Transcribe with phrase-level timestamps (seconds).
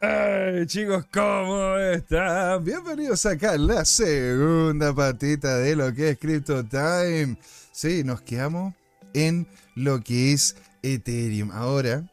[0.00, 2.62] Hey, chicos, ¿cómo están?
[2.62, 7.36] Bienvenidos acá a la segunda patita de lo que es Crypto Time.
[7.72, 8.74] Sí, nos quedamos
[9.12, 11.50] en lo que es Ethereum.
[11.50, 12.08] Ahora,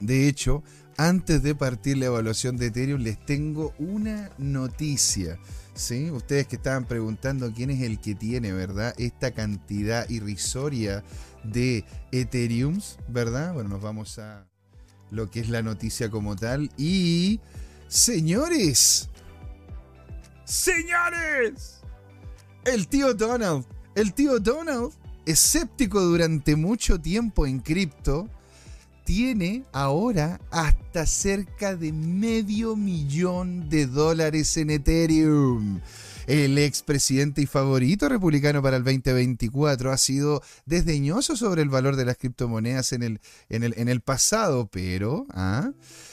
[0.00, 0.62] de hecho,
[0.98, 5.38] antes de partir la evaluación de Ethereum, les tengo una noticia.
[5.72, 6.10] ¿sí?
[6.10, 8.94] Ustedes que estaban preguntando quién es el que tiene, ¿verdad?
[8.98, 11.02] Esta cantidad irrisoria
[11.42, 12.78] de Ethereum,
[13.08, 13.54] ¿verdad?
[13.54, 14.47] Bueno, nos vamos a
[15.10, 16.70] lo que es la noticia como tal.
[16.76, 17.40] Y,
[17.88, 19.08] señores,
[20.44, 21.80] señores,
[22.64, 24.92] el tío Donald, el tío Donald,
[25.26, 28.28] escéptico durante mucho tiempo en cripto,
[29.04, 35.80] tiene ahora hasta cerca de medio millón de dólares en Ethereum.
[36.28, 42.04] El expresidente y favorito republicano para el 2024 ha sido desdeñoso sobre el valor de
[42.04, 45.72] las criptomonedas en el, en el, en el pasado, pero ¿ah?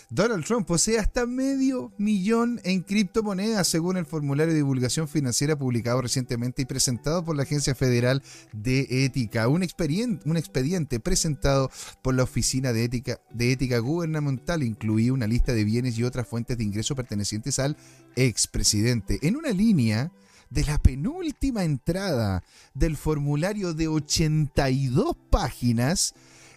[0.09, 6.01] Donald Trump posee hasta medio millón en criptomonedas, según el formulario de divulgación financiera publicado
[6.01, 9.49] recientemente y presentado por la Agencia Federal de Ética.
[9.49, 9.67] Un,
[10.25, 11.69] un expediente presentado
[12.01, 16.25] por la Oficina de Ética, de Ética Gubernamental incluía una lista de bienes y otras
[16.25, 17.75] fuentes de ingreso pertenecientes al
[18.15, 19.19] expresidente.
[19.21, 20.11] En una línea
[20.49, 26.13] de la penúltima entrada del formulario de 82 páginas,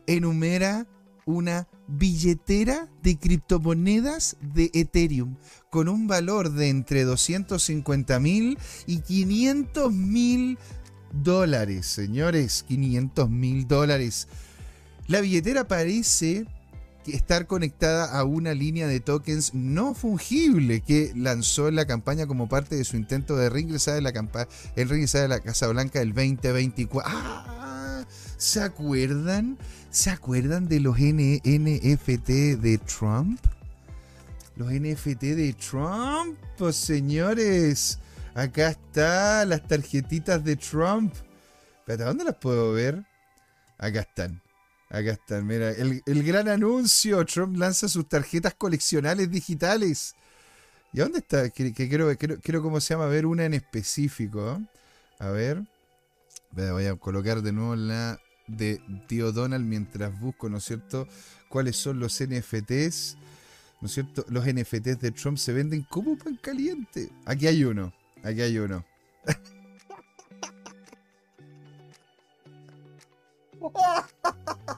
[0.06, 0.86] enumera
[1.26, 5.36] una billetera de criptomonedas de Ethereum
[5.70, 10.58] con un valor de entre 250 mil y 500 mil
[11.12, 14.28] dólares, señores, 500 mil dólares.
[15.06, 16.46] La billetera parece
[17.12, 22.76] estar conectada a una línea de tokens no fungible que lanzó la campaña como parte
[22.76, 24.12] de su intento de reingresar en la,
[24.76, 27.02] el de la Casa Blanca del 2024.
[27.04, 28.04] ¡Ah!
[28.36, 29.58] ¿Se acuerdan?
[29.90, 32.28] ¿Se acuerdan de los NFT
[32.60, 33.40] de Trump?
[34.56, 37.98] Los NFT de Trump, pues señores.
[38.34, 41.12] Acá está las tarjetitas de Trump.
[41.86, 43.04] ¿Pero dónde las puedo ver?
[43.78, 44.42] Acá están.
[44.90, 45.70] Acá están, mira.
[45.70, 47.24] El, gran anuncio.
[47.26, 50.14] Trump lanza sus tarjetas coleccionales digitales.
[50.92, 51.50] ¿Y dónde está?
[51.50, 54.60] Que, quiero, quiero, cómo se llama, ver una en específico.
[55.18, 55.62] A ver.
[56.52, 61.06] Voy a colocar de nuevo la de Tío Donald mientras busco, ¿no es cierto?,
[61.50, 63.18] cuáles son los NFTs.
[63.80, 64.24] ¿No es cierto?
[64.28, 67.10] Los NFTs de Trump se venden como pan caliente.
[67.26, 67.92] Aquí hay uno.
[68.24, 68.84] Aquí hay uno.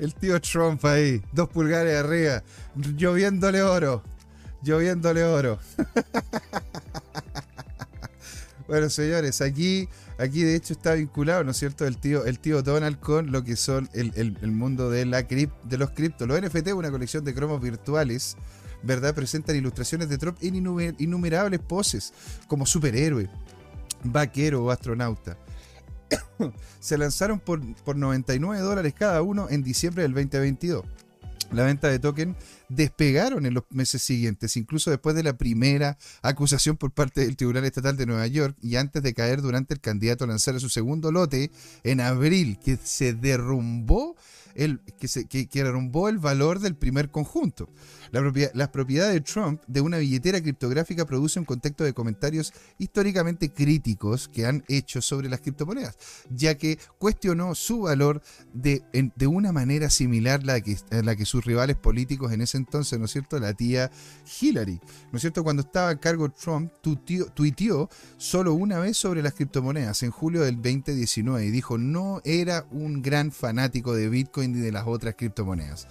[0.00, 2.42] El tío Trump ahí, dos pulgares arriba,
[2.74, 4.02] lloviéndole oro,
[4.62, 5.58] lloviéndole oro.
[8.68, 9.88] bueno, señores, aquí
[10.20, 13.42] Aquí de hecho está vinculado, ¿no es cierto?, el tío, el tío Donald con lo
[13.42, 16.28] que son el, mundo de, la de los criptos.
[16.28, 18.36] Los NFT, una colección de cromos virtuales,
[18.82, 19.14] ¿verdad?
[19.14, 20.56] Presentan ilustraciones de Trump en
[20.98, 22.12] innumerables poses,
[22.48, 23.30] como superhéroe,
[24.04, 25.38] vaquero o astronauta.
[26.80, 30.84] Se lanzaron por, por 99 dólares cada uno en diciembre del 2022.
[31.52, 32.36] La venta de token
[32.68, 37.64] despegaron en los meses siguientes, incluso después de la primera acusación por parte del Tribunal
[37.64, 41.10] Estatal de Nueva York y antes de caer durante el candidato a lanzar su segundo
[41.10, 41.50] lote
[41.82, 44.14] en abril, que se derrumbó
[44.54, 47.68] el, que, se, que, derrumbó el valor del primer conjunto.
[48.10, 48.20] La
[48.54, 54.28] las propiedades de Trump de una billetera criptográfica produce un contexto de comentarios históricamente críticos
[54.28, 55.96] que han hecho sobre las criptomonedas,
[56.30, 58.22] ya que cuestionó su valor
[58.52, 62.40] de, de una manera similar a la, que, a la que sus rivales políticos en
[62.40, 63.90] ese entonces, ¿no es cierto?, la tía
[64.40, 64.80] Hillary,
[65.12, 66.72] ¿no es cierto?, cuando estaba a cargo Trump,
[67.34, 72.66] tuiteó solo una vez sobre las criptomonedas en julio del 2019 y dijo no era
[72.70, 75.86] un gran fanático de Bitcoin ni de las otras criptomonedas.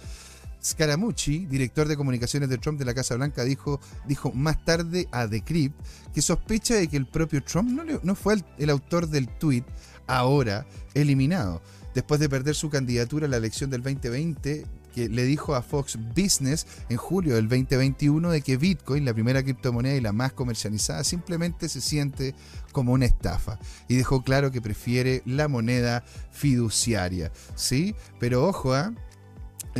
[0.62, 5.26] Scaramucci, director de comunicaciones de Trump de la Casa Blanca, dijo, dijo más tarde a
[5.26, 5.74] Decrypt
[6.12, 7.70] que sospecha de que el propio Trump
[8.02, 9.64] no, fue el, autor del tweet
[10.06, 11.62] ahora eliminado.
[11.94, 15.98] Después de perder su candidatura a la elección del 2020, que le dijo a Fox
[16.14, 21.04] Business en julio del 2021 de que Bitcoin, la primera criptomoneda y la más comercializada,
[21.04, 22.34] simplemente se siente
[22.72, 23.58] como una estafa.
[23.88, 27.32] Y dejó claro que prefiere la moneda fiduciaria.
[27.54, 27.94] ¿Sí?
[28.18, 28.92] Pero ojo, ¿ah?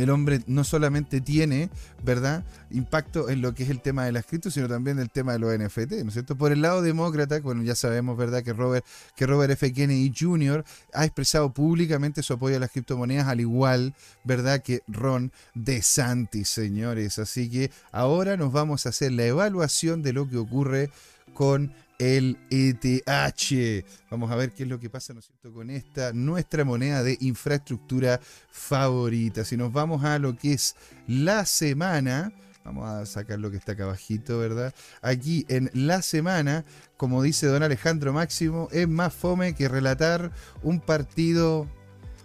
[0.01, 1.69] El hombre no solamente tiene,
[2.03, 5.33] ¿verdad?, impacto en lo que es el tema de las cripto, sino también el tema
[5.33, 6.35] de los NFT, ¿no es cierto?
[6.35, 9.71] Por el lado demócrata, bueno, ya sabemos, ¿verdad?, que Robert, que Robert F.
[9.73, 10.63] Kennedy Jr.
[10.93, 13.93] ha expresado públicamente su apoyo a las criptomonedas, al igual,
[14.23, 17.19] ¿verdad?, que Ron DeSantis, señores.
[17.19, 20.89] Así que ahora nos vamos a hacer la evaluación de lo que ocurre
[21.33, 23.85] con el ETH.
[24.09, 27.03] Vamos a ver qué es lo que pasa, ¿no es cierto?, con esta, nuestra moneda
[27.03, 28.19] de infraestructura
[28.49, 29.45] favorita.
[29.45, 30.75] Si nos vamos a lo que es
[31.07, 32.33] la semana,
[32.65, 34.73] vamos a sacar lo que está acá abajito, ¿verdad?
[35.03, 36.65] Aquí en la semana,
[36.97, 40.31] como dice don Alejandro Máximo, es más fome que relatar
[40.63, 41.69] un partido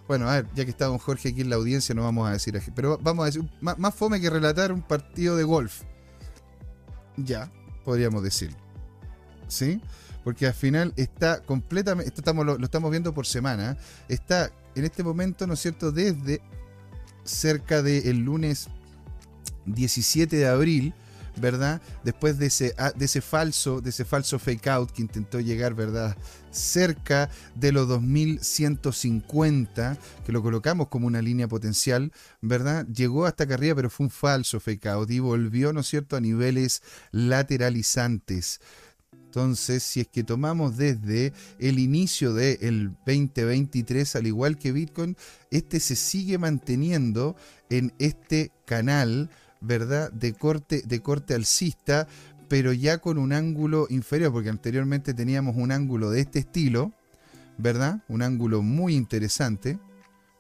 [0.09, 2.33] bueno, a ver, ya que está don Jorge aquí en la audiencia, no vamos a
[2.33, 5.83] decir, pero vamos a decir, más, más, fome que relatar un partido de golf.
[7.17, 7.51] Ya,
[7.85, 8.66] podríamos decirlo.
[9.49, 9.81] ¿Sí?
[10.25, 13.77] Porque al final está completamente, estamos, lo, estamos viendo por semana,
[14.09, 16.41] está en este momento, ¿no es cierto?, desde
[17.25, 18.69] cerca del lunes
[19.67, 20.95] 17 de abril,
[21.37, 21.81] ¿verdad?
[22.03, 25.75] Después de ese, ah, de ese falso, de ese falso fake out que intentó llegar,
[25.75, 26.17] ¿verdad?
[26.51, 32.87] Cerca de los 2150, que lo colocamos como una línea potencial, ¿verdad?
[32.87, 36.17] Llegó hasta acá arriba, pero fue un falso fake out y volvió, ¿no es cierto?,
[36.17, 38.61] a niveles lateralizantes.
[39.37, 45.15] Entonces, si es que tomamos desde el inicio del 2023, al igual que Bitcoin,
[45.51, 47.37] este se sigue manteniendo
[47.69, 49.29] en este canal,
[49.61, 50.11] ¿verdad?
[50.11, 52.09] De corte, de corte alcista,
[52.49, 56.95] pero ya con un ángulo inferior, porque anteriormente teníamos un ángulo de este estilo,
[57.59, 58.03] ¿verdad?
[58.09, 59.79] Un ángulo muy interesante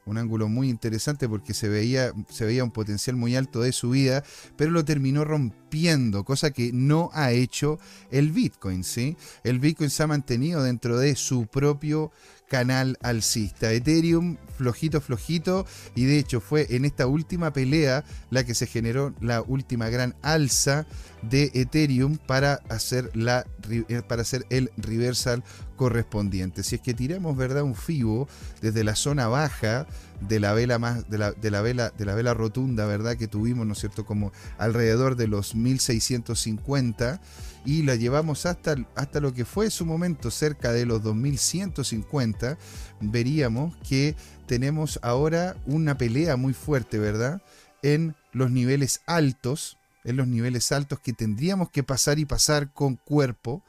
[0.06, 4.24] un ángulo muy interesante porque se veía, se veía un potencial muy alto de subida,
[4.56, 7.78] pero lo terminó rompiendo, cosa que no ha hecho
[8.10, 9.16] el Bitcoin, ¿sí?
[9.44, 12.12] El Bitcoin se ha mantenido dentro de su propio
[12.48, 13.72] canal alcista.
[13.72, 19.14] Ethereum flojito, flojito, y de hecho fue en esta última pelea la que se generó
[19.20, 20.86] la última gran alza
[21.28, 25.43] de Ethereum para hacer, la, eh, para hacer el reversal
[25.76, 26.62] correspondiente.
[26.62, 27.62] Si es que tiramos ¿verdad?
[27.62, 28.28] un FIBO
[28.61, 29.87] desde la zona baja
[30.20, 33.17] de la vela más de la, de la vela de la vela rotunda, ¿verdad?
[33.17, 37.20] que tuvimos, ¿no es cierto?, como alrededor de los 1650
[37.67, 42.56] y la llevamos hasta, hasta lo que fue en su momento cerca de los 2150,
[43.00, 44.14] veríamos que
[44.46, 47.43] tenemos ahora una pelea muy fuerte, ¿verdad?
[47.82, 52.96] En los niveles altos, en los niveles altos que tendríamos que pasar y pasar con
[52.96, 53.62] cuerpo,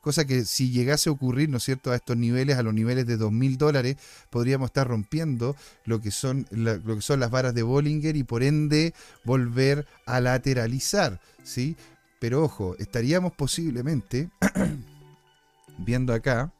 [0.00, 3.06] cosa que si llegase a ocurrir, ¿no es cierto?, a estos niveles, a los niveles
[3.06, 3.96] de 2.000 dólares,
[4.28, 5.56] podríamos estar rompiendo
[5.86, 8.92] lo que, son, lo que son las varas de Bollinger y por ende
[9.24, 11.76] volver a lateralizar, ¿sí?
[12.18, 14.28] Pero ojo, estaríamos posiblemente
[15.78, 16.52] viendo acá.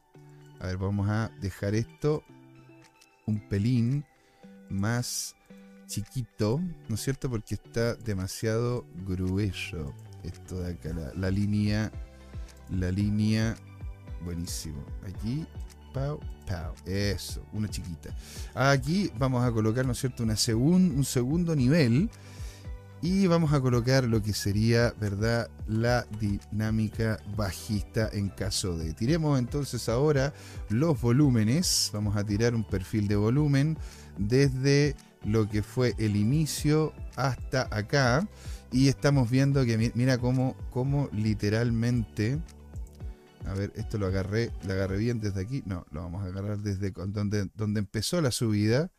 [0.61, 2.23] A ver, vamos a dejar esto
[3.27, 4.05] un pelín
[4.71, 5.35] más
[5.87, 7.31] chiquito, ¿no es cierto?
[7.31, 11.93] Porque está demasiado grueso esto de acá, la, línea,
[12.71, 13.55] la línea,
[14.25, 14.85] buenísimo.
[15.07, 15.47] Aquí,
[15.93, 18.17] pau, pau, eso, una chiquita.
[18.55, 20.23] Aquí vamos a colocar, ¿no es cierto?
[20.23, 22.11] Una un segundo nivel
[23.05, 25.51] y vamos a colocar lo que sería, ¿verdad?
[25.69, 28.95] La dinámica bajista en caso de.
[28.95, 30.33] Tiremos entonces ahora
[30.71, 31.91] los volúmenes.
[31.93, 33.77] Vamos a tirar un perfil de volumen
[34.17, 38.29] desde lo que fue el inicio hasta acá.
[38.73, 42.39] Y estamos viendo que mira cómo, cómo literalmente...
[43.47, 45.63] A ver, esto lo agarré, lo agarré bien desde aquí.
[45.67, 48.91] No, lo vamos a agarrar desde donde, donde empezó la subida.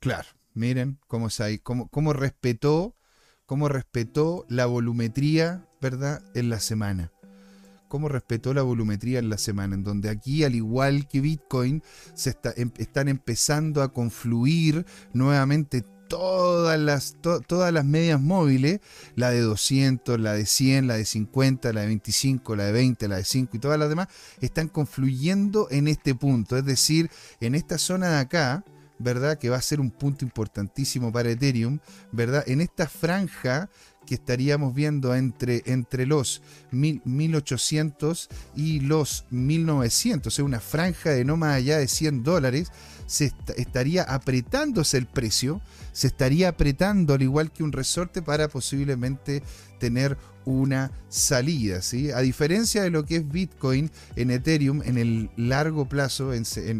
[0.00, 1.28] Claro, miren cómo,
[1.62, 2.94] cómo, cómo respetó
[3.46, 7.12] cómo respetó la volumetría, ¿verdad?, en la semana.
[7.94, 11.80] Cómo respetó la volumetría en la semana, en donde aquí, al igual que Bitcoin,
[12.14, 18.80] se em, están empezando a confluir nuevamente todas las, todas las medias móviles,
[19.14, 23.06] la de 200, la de 100, la de 50, la de 25, la de 20,
[23.06, 24.08] la de 5 y todas las demás,
[24.40, 26.56] están confluyendo en este punto.
[26.56, 28.64] Es decir, en esta zona de acá,
[28.98, 29.38] ¿verdad?
[29.38, 31.78] Que va a ser un punto importantísimo para Ethereum,
[32.10, 32.42] ¿verdad?
[32.48, 33.70] En esta franja
[34.06, 41.24] que estaríamos viendo entre, entre los 1800 y los 1900, o sea, una franja de
[41.24, 42.70] no más allá de 100 dólares,
[43.06, 45.60] se estaría apretándose el precio,
[45.92, 49.42] se estaría apretando al igual que un resorte para posiblemente
[49.78, 51.82] tener una salida.
[51.82, 52.10] ¿sí?
[52.10, 56.32] A diferencia de lo que es Bitcoin en Ethereum, en el largo plazo,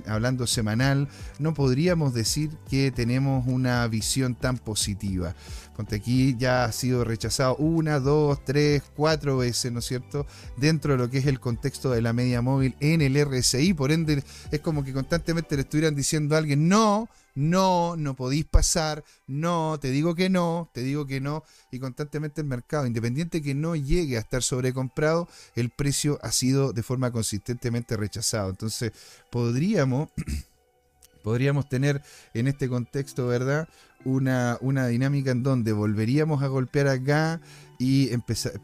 [0.06, 5.34] hablando semanal, no podríamos decir que tenemos una visión tan positiva.
[5.76, 10.24] Ponte aquí ya ha sido rechazado una, dos, tres, cuatro veces, ¿no es cierto?
[10.56, 13.74] Dentro de lo que es el contexto de la media móvil en el RSI.
[13.74, 18.44] Por ende, es como que constantemente le estuvieran diciendo a alguien, no, no, no podéis
[18.44, 23.42] pasar, no, te digo que no, te digo que no, y constantemente el mercado, independiente
[23.42, 28.50] que no llegue a estar sobrecomprado, el precio ha sido de forma consistentemente rechazado.
[28.50, 28.92] Entonces,
[29.30, 30.10] podríamos,
[31.22, 32.02] podríamos tener
[32.34, 33.68] en este contexto, ¿verdad?
[34.04, 37.40] Una, una dinámica en donde volveríamos a golpear acá
[37.78, 38.10] y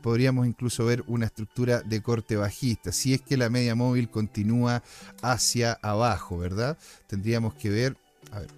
[0.02, 4.82] podríamos incluso ver una estructura de corte bajista, si es que la media móvil continúa
[5.22, 6.78] hacia abajo, ¿verdad?
[7.06, 7.96] Tendríamos que ver,
[8.32, 8.50] a ver,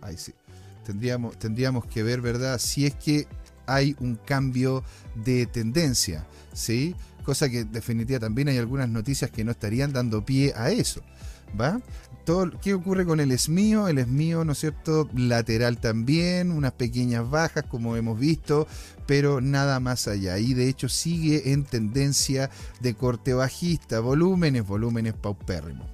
[0.00, 0.32] ahí sí,
[0.84, 2.58] tendríamos, tendríamos que ver, ¿verdad?
[2.58, 3.26] Si es que
[3.66, 6.94] hay un cambio de tendencia, ¿sí?
[7.24, 11.02] Cosa que definitivamente también hay algunas noticias que no estarían dando pie a eso,
[11.58, 11.80] ¿va?
[12.62, 13.88] ¿Qué ocurre con el esmío?
[13.88, 15.08] El esmío, ¿no es cierto?
[15.16, 18.68] Lateral también, unas pequeñas bajas como hemos visto,
[19.06, 20.38] pero nada más allá.
[20.38, 25.88] Y de hecho sigue en tendencia de corte bajista, volúmenes, volúmenes paupérrimos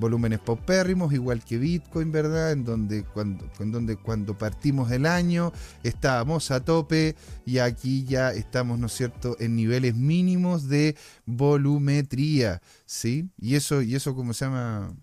[0.00, 2.52] volúmenes paupérrimos, igual que Bitcoin, ¿verdad?
[2.52, 5.52] En donde cuando, en donde cuando partimos el año
[5.82, 7.14] estábamos a tope
[7.46, 13.28] y aquí ya estamos, ¿no es cierto?, en niveles mínimos de volumetría, ¿sí?
[13.38, 14.94] Y eso, y eso ¿cómo se llama?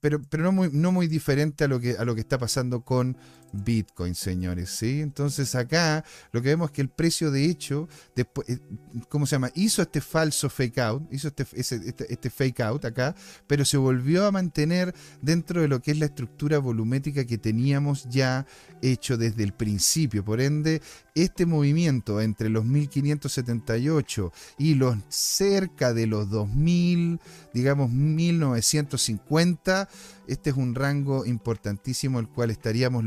[0.00, 2.82] pero, pero no, muy, no muy diferente a lo, que, a lo que está pasando
[2.82, 3.16] con
[3.52, 4.70] Bitcoin, señores.
[4.70, 5.00] ¿sí?
[5.00, 8.24] Entonces acá lo que vemos es que el precio de hecho, eh,
[9.08, 9.50] ¿cómo se llama?
[9.54, 13.14] Hizo este falso fake out, hizo este, este, este, fake out acá,
[13.46, 18.08] pero se volvió a mantener dentro de lo que es la estructura volumétrica que teníamos
[18.08, 18.46] ya
[18.82, 20.24] hecho desde el principio.
[20.24, 20.82] Por ende,
[21.14, 27.20] este movimiento entre los 1578 y los cerca de los 2000,
[27.52, 29.88] digamos 1950,
[30.26, 33.02] este es un rango importantísimo el cual estaríamos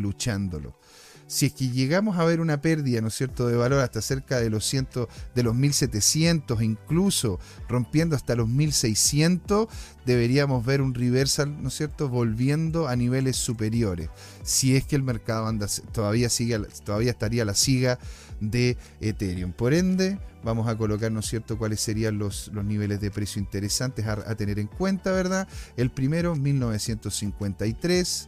[1.32, 4.42] Si es que llegamos a ver una pérdida, ¿no es cierto?, de valor hasta cerca
[4.42, 9.70] de los ciento, de los 1700, incluso rompiendo hasta los 1600,
[10.06, 14.10] deberíamos ver un reversal, ¿no es cierto?, volviendo a niveles superiores.
[14.44, 17.98] Si es que el mercado anda, todavía sigue, todavía estaría la siga
[18.42, 19.54] de Ethereum.
[19.54, 23.40] Por ende, vamos a colocar, ¿no es cierto?, cuáles serían los, los niveles de precio
[23.40, 25.48] interesantes a, tener en cuenta, ¿verdad?
[25.78, 28.28] El primero, 1953.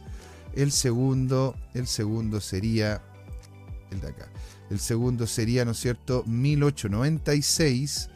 [0.56, 3.02] El segundo, el segundo sería
[3.90, 4.28] el de acá.
[4.70, 8.08] El segundo sería, ¿no es cierto?, 1896,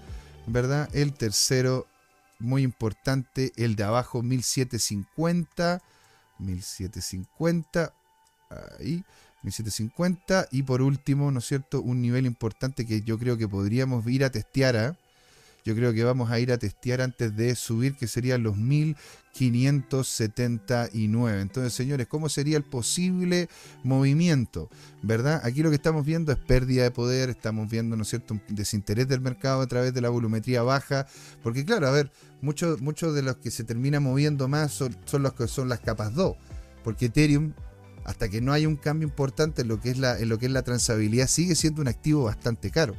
[0.46, 0.88] ¿verdad?
[0.92, 1.86] El tercero,
[2.38, 5.82] muy importante, el de abajo, 1750.
[6.38, 7.92] 1750.
[8.78, 9.04] Ahí.
[9.42, 11.80] 1750 y por último, ¿no es cierto?
[11.80, 14.98] Un nivel importante que yo creo que podríamos ir a testear, ¿ah?
[15.64, 21.40] Yo creo que vamos a ir a testear antes de subir, que serían los 1579.
[21.40, 23.48] Entonces, señores, ¿cómo sería el posible
[23.82, 24.68] movimiento?
[25.02, 25.40] ¿Verdad?
[25.44, 28.42] Aquí lo que estamos viendo es pérdida de poder, estamos viendo, ¿no es cierto?, un
[28.48, 31.06] desinterés del mercado a través de la volumetría baja,
[31.42, 32.10] porque claro, a ver,
[32.40, 35.80] muchos muchos de los que se terminan moviendo más son, son los que son las
[35.80, 36.36] capas 2,
[36.82, 37.52] porque Ethereum
[38.08, 40.46] hasta que no haya un cambio importante en lo que es la, en lo que
[40.46, 42.94] es la transabilidad, sigue siendo un activo bastante caro.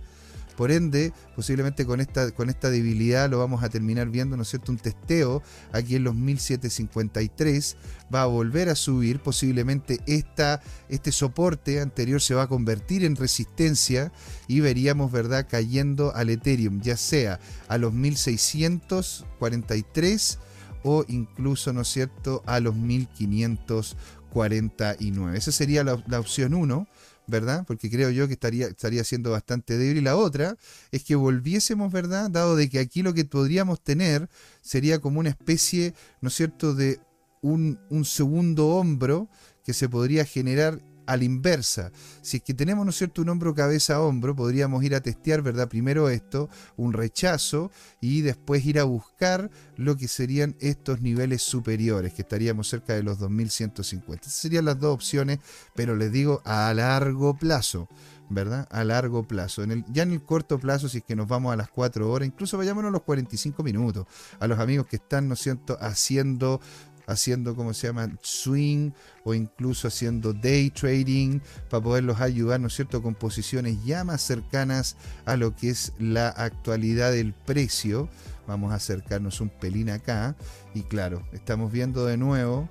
[0.60, 4.50] Por ende, posiblemente con esta, con esta debilidad lo vamos a terminar viendo, ¿no es
[4.50, 4.74] cierto?
[4.74, 7.78] Un testeo aquí en los 1753
[8.14, 9.22] va a volver a subir.
[9.22, 14.12] Posiblemente esta, este soporte anterior se va a convertir en resistencia
[14.50, 17.40] y veríamos, ¿verdad?, cayendo al Ethereum, ya sea
[17.70, 20.40] a los 1643
[20.84, 23.96] o incluso, ¿no es cierto?, a los 1500
[24.30, 25.38] 49.
[25.38, 26.88] Esa sería la, opción 1,
[27.30, 27.64] ¿verdad?
[27.68, 29.98] Porque creo yo que estaría, estaría siendo bastante débil.
[29.98, 30.58] Y la otra
[30.92, 32.30] es que volviésemos, ¿verdad?
[32.30, 34.30] Dado de que aquí lo que podríamos tener
[34.62, 37.00] sería como una especie, ¿no es cierto?, de
[37.42, 39.30] un, un segundo hombro
[39.64, 41.92] que se podría generar a la inversa.
[42.22, 45.02] Si es que tenemos, ¿no es cierto?, un hombro cabeza a hombro, podríamos ir a
[45.02, 45.68] testear, ¿verdad?
[45.68, 52.14] Primero esto, un rechazo, y después ir a buscar lo que serían estos niveles superiores,
[52.14, 54.28] que estaríamos cerca de los 2150.
[54.28, 55.40] Esas serían las dos opciones,
[55.74, 57.90] pero les digo a largo plazo.
[58.30, 58.68] ¿verdad?
[58.70, 59.64] A largo plazo.
[59.64, 62.10] En el, ya en el corto plazo, si es que nos vamos a las 4
[62.10, 64.06] horas, incluso vayámonos a los 45 minutos,
[64.40, 66.62] a los amigos que están, ¿no es cierto?, haciendo
[67.10, 68.92] haciendo, como se llama?, swing
[69.26, 71.40] o incluso haciendo day trading
[71.70, 75.94] para poderlos ayudar, ¿no es cierto?, con posiciones ya más cercanas a lo que es
[76.00, 78.08] la actualidad del precio.
[78.48, 80.36] Vamos a acercarnos un pelín acá
[80.74, 82.70] y claro, estamos viendo de nuevo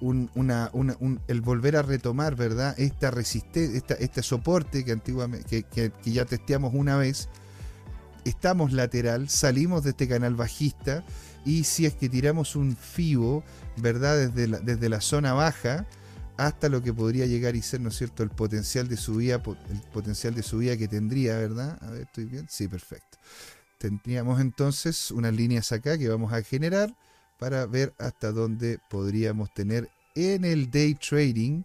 [0.00, 0.70] una,
[1.28, 2.74] el volver a retomar, ¿verdad?
[2.78, 7.28] Esta resistencia, este soporte que antiguamente, que, que ya testeamos una vez.
[8.24, 11.04] Estamos lateral, salimos de este canal bajista
[11.44, 13.44] y si es que tiramos un FIBO,
[13.76, 14.16] ¿verdad?
[14.16, 15.86] Desde la, desde la zona baja
[16.36, 19.80] hasta lo que podría llegar y ser, ¿no es cierto?, el potencial de subida, el
[19.92, 21.78] potencial de subida que tendría, ¿verdad?
[21.80, 22.46] A ver, ¿estoy bien?
[22.48, 23.18] Sí, perfecto.
[23.78, 26.94] Tendríamos entonces unas líneas acá que vamos a generar
[27.38, 31.62] para ver hasta dónde podríamos tener en el day trading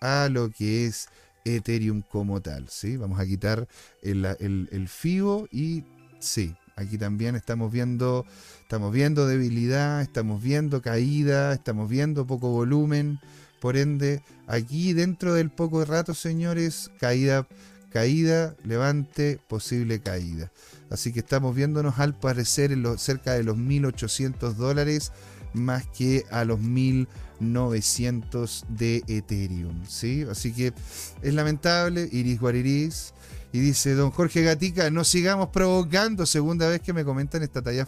[0.00, 1.08] a lo que es
[1.44, 2.96] Ethereum como tal, ¿sí?
[2.96, 3.68] Vamos a quitar
[4.02, 5.84] el, el, el FIBO y
[6.18, 8.24] sí, Aquí también estamos viendo,
[8.62, 13.20] estamos viendo debilidad, estamos viendo caída, estamos viendo poco volumen.
[13.60, 17.46] Por ende, aquí dentro del poco rato, señores, caída,
[17.90, 20.50] caída, levante, posible caída.
[20.88, 25.12] Así que estamos viéndonos al parecer cerca de los 1.800 dólares
[25.52, 29.84] más que a los 1.900 de Ethereum.
[29.86, 30.24] ¿sí?
[30.30, 30.72] Así que
[31.20, 33.12] es lamentable, Iris Guariris.
[33.52, 36.24] Y dice, don Jorge Gatica, no sigamos provocando.
[36.24, 37.86] Segunda vez que me comentan esta talla.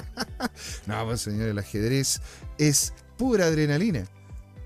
[0.86, 2.20] no, pues señor, el ajedrez
[2.58, 4.04] es pura adrenalina.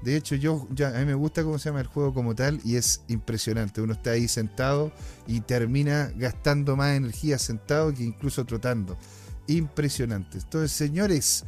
[0.03, 2.77] De hecho, yo a mí me gusta cómo se llama el juego como tal y
[2.77, 3.81] es impresionante.
[3.81, 4.93] Uno está ahí sentado
[5.27, 8.97] y termina gastando más energía sentado que incluso trotando.
[9.49, 10.39] Impresionante.
[10.39, 11.45] Entonces, señores,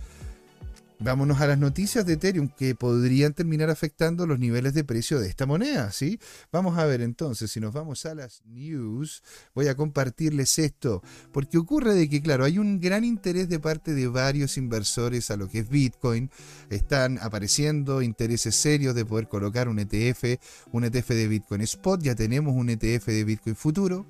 [1.03, 5.31] Vámonos a las noticias de Ethereum que podrían terminar afectando los niveles de precio de
[5.31, 6.21] esta moneda, ¿sí?
[6.53, 9.23] Vamos a ver entonces, si nos vamos a las news,
[9.55, 11.03] voy a compartirles esto,
[11.33, 15.39] porque ocurre de que, claro, hay un gran interés de parte de varios inversores a
[15.39, 16.31] lo que es Bitcoin,
[16.69, 20.39] están apareciendo intereses serios de poder colocar un ETF,
[20.71, 24.05] un ETF de Bitcoin Spot, ya tenemos un ETF de Bitcoin Futuro,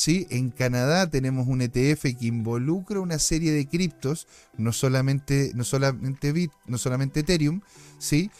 [0.00, 0.26] ¿sí?
[0.30, 4.26] En Canadá tenemos un ETF que involucra una serie de criptos,
[4.56, 7.60] no solamente, no solamente Bit, no solamente Ethereum,
[7.98, 8.30] ¿sí?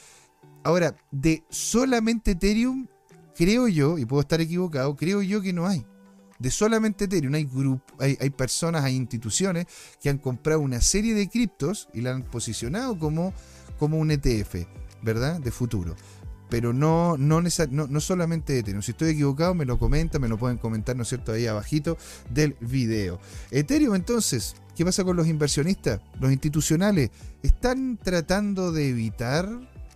[0.64, 2.87] Ahora, de solamente Ethereum,
[3.37, 5.85] creo yo, y puedo estar equivocado, creo yo que no hay.
[6.38, 7.47] De solamente Ethereum hay,
[7.99, 9.67] hay, hay personas, hay instituciones
[10.00, 13.35] que han comprado una serie de criptos y la han posicionado como,
[13.79, 14.67] como un ETF,
[15.02, 15.38] ¿verdad?
[15.40, 15.95] De futuro
[16.50, 18.83] pero no, no, no, solamente Ethereum.
[18.83, 21.97] Si estoy equivocado, me lo comentan, me lo pueden comentar, ¿no es cierto?, ahí abajito
[22.28, 23.21] del video.
[23.50, 26.00] Ethereum, entonces, ¿qué pasa con los inversionistas?
[26.21, 27.11] Los institucionales,
[27.42, 29.49] ¿están tratando de evitar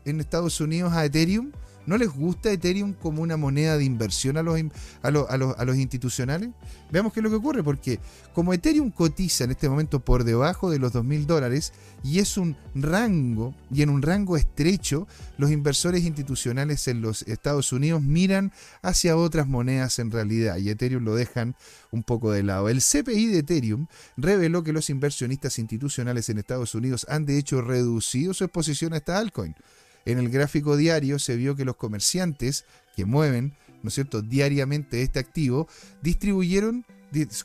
[0.04, 1.50] en Estados Unidos a Ethereum?
[1.86, 4.58] ¿No les gusta Ethereum como una moneda de inversión a los,
[5.02, 6.48] a, los, institucionales?
[6.90, 8.00] Veamos qué es lo que ocurre, porque
[8.32, 11.72] como Ethereum cotiza en este momento por debajo de los 2.000 dólares
[12.02, 17.72] y es un rango, y en un rango estrecho, los inversores institucionales en los Estados
[17.72, 21.54] Unidos miran hacia otras monedas en realidad y Ethereum lo dejan
[21.90, 22.70] un poco de lado.
[22.70, 23.86] El CPI de Ethereum
[24.16, 28.98] reveló que los inversionistas institucionales en Estados Unidos han de hecho reducido su exposición a
[28.98, 29.54] esta altcoin
[30.04, 32.64] en el gráfico diario se vio que los comerciantes
[32.96, 35.68] que mueven, ¿no es cierto?, diariamente este activo,
[36.02, 36.84] distribuyeron,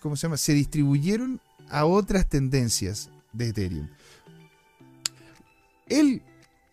[0.01, 0.37] ¿cómo se llama?
[0.37, 3.89] Se distribuyeron a otras tendencias de Ethereum.
[5.87, 6.21] El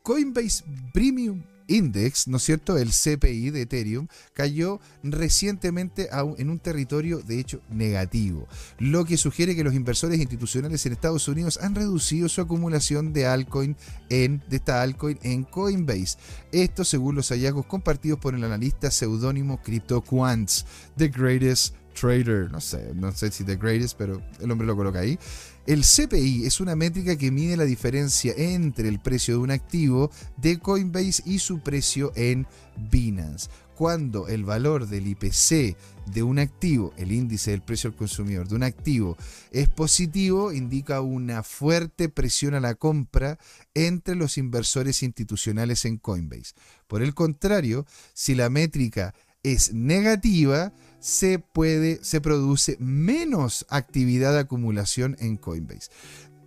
[0.02, 2.76] Coinbase Premium Index, ¿no es cierto?
[2.79, 8.48] El CPI de Ethereum cayó recientemente en un territorio de hecho negativo,
[8.79, 13.26] lo que sugiere que los inversores institucionales en Estados Unidos han reducido su acumulación de
[13.26, 13.76] altcoin
[14.09, 16.18] en de esta altcoin en Coinbase.
[16.52, 22.92] Esto según los hallazgos compartidos por el analista seudónimo CryptoQuants, The Greatest Trader, no sé,
[22.94, 25.18] no sé si The Greatest, pero el hombre lo coloca ahí.
[25.66, 30.12] El CPI es una métrica que mide la diferencia entre el precio de un activo
[30.37, 32.46] de Coinbase y su precio en
[32.88, 33.48] Binance.
[33.74, 35.76] Cuando el valor del IPC
[36.07, 39.16] de un activo, el índice del precio al consumidor de un activo,
[39.50, 43.37] es positivo, indica una fuerte presión a la compra
[43.74, 46.55] entre los inversores institucionales en Coinbase.
[46.87, 50.72] Por el contrario, si la métrica es negativa,
[51.06, 55.88] se puede, se produce menos actividad de acumulación en Coinbase.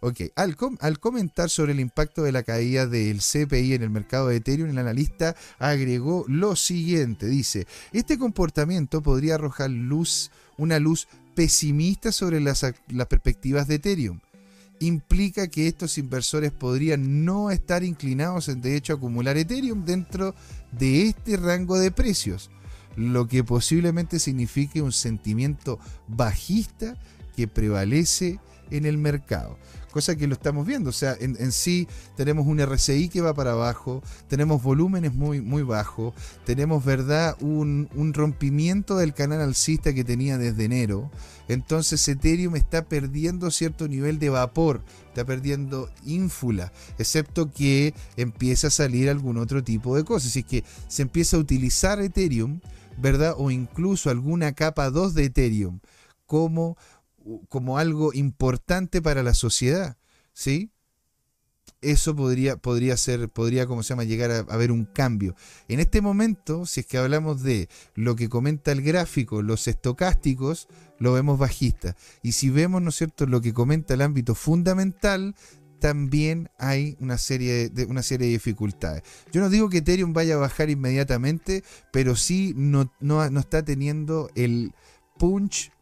[0.00, 0.56] Ok, al,
[0.98, 4.78] comentar sobre el impacto de la caída del CPI en el mercado de Ethereum, el
[4.78, 12.64] analista agregó lo siguiente, dice, este comportamiento podría arrojar luz, una luz pesimista sobre las,
[12.88, 14.20] las perspectivas de Ethereum.
[14.82, 20.34] Implica que estos inversores podrían no estar inclinados en de hecho acumular Ethereum dentro
[20.72, 22.50] de este rango de precios
[22.96, 26.96] lo que posiblemente signifique un sentimiento bajista
[27.36, 28.38] que prevalece
[28.70, 29.56] en el mercado
[29.90, 30.90] cosa que lo estamos viendo.
[30.90, 35.62] O sea, en, sí tenemos un RCI que va para abajo, tenemos volúmenes muy, muy
[35.62, 41.10] bajos, tenemos, ¿verdad?, un, un rompimiento del canal alcista que tenía desde enero.
[41.48, 48.70] Entonces Ethereum está perdiendo cierto nivel de vapor, está perdiendo ínfula, excepto que empieza a
[48.70, 50.30] salir algún otro tipo de cosas.
[50.30, 52.60] Así que se empieza a utilizar Ethereum,
[53.00, 53.34] ¿verdad?
[53.38, 55.80] O incluso alguna capa 2 de Ethereum
[56.26, 56.76] como
[57.48, 59.96] como algo importante para la sociedad,
[60.32, 60.70] ¿sí?
[61.82, 65.34] Eso podría, podría ser, podría, como se llama, llegar a haber un cambio.
[65.66, 70.68] En este momento, si es que hablamos de lo que comenta el gráfico, los estocásticos,
[70.98, 71.96] lo vemos bajista.
[72.22, 75.34] Y si vemos, ¿no es cierto?, lo que comenta el ámbito fundamental,
[75.80, 79.02] también hay una serie de, una serie de dificultades.
[79.32, 83.64] Yo no digo que Ethereum vaya a bajar inmediatamente, pero sí no, no, no está
[83.64, 84.72] teniendo el
[85.18, 85.72] punch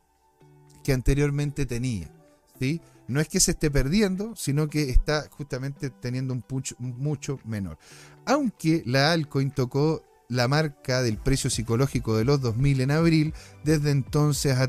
[0.83, 2.11] que anteriormente tenía.
[2.59, 2.81] ¿sí?
[3.09, 7.79] No es que se esté perdiendo, sino que está justamente teniendo un punch mucho menor.
[8.25, 13.35] Aunque la altcoin tocó la marca del precio psicológico de los 2000 en abril,
[13.65, 14.69] desde entonces ha,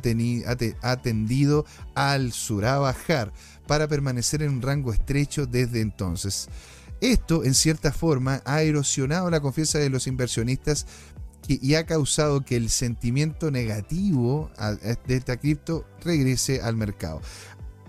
[0.81, 1.65] ha tendido
[1.95, 3.33] al sur, a bajar,
[3.69, 6.49] para permanecer en un rango estrecho desde entonces.
[7.01, 10.88] Esto, en cierta forma, ha erosionado la confianza de los inversionistas
[11.47, 14.49] y ha causado que el sentimiento negativo
[15.05, 17.21] de esta cripto regrese al mercado.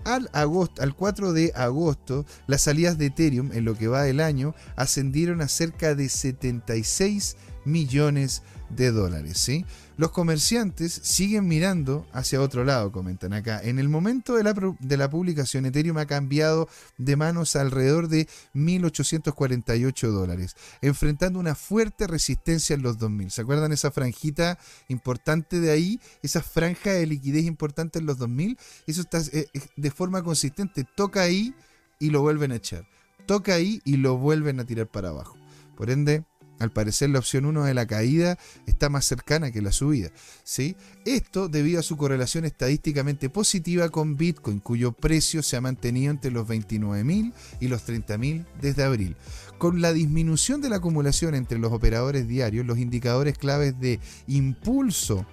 [0.03, 4.19] Al, agosto, al 4 de agosto, las salidas de Ethereum en lo que va del
[4.19, 9.37] año ascendieron a cerca de 76 millones de dólares.
[9.37, 9.65] ¿sí?
[9.97, 13.61] Los comerciantes siguen mirando hacia otro lado, comentan acá.
[13.61, 18.27] En el momento de la, de la publicación, Ethereum ha cambiado de manos alrededor de
[18.55, 23.29] 1.848 dólares, enfrentando una fuerte resistencia en los 2.000.
[23.29, 24.57] ¿Se acuerdan esa franjita
[24.87, 25.99] importante de ahí?
[26.23, 28.57] Esa franja de liquidez importante en los 2.000.
[28.87, 30.85] Eso está eh, eh, de forma consistente.
[30.95, 31.53] Toca ahí
[31.99, 32.87] y lo vuelven a echar.
[33.27, 35.37] Toca ahí y lo vuelven a tirar para abajo.
[35.77, 36.23] Por ende,
[36.61, 40.11] al parecer la opción 1 de la caída está más cercana que la subida.
[40.43, 40.75] ¿sí?
[41.05, 46.29] Esto debido a su correlación estadísticamente positiva con Bitcoin, cuyo precio se ha mantenido entre
[46.29, 49.15] los 29.000 y los 30.000 desde abril.
[49.57, 55.25] Con la disminución de la acumulación entre los operadores diarios, los indicadores claves de impulso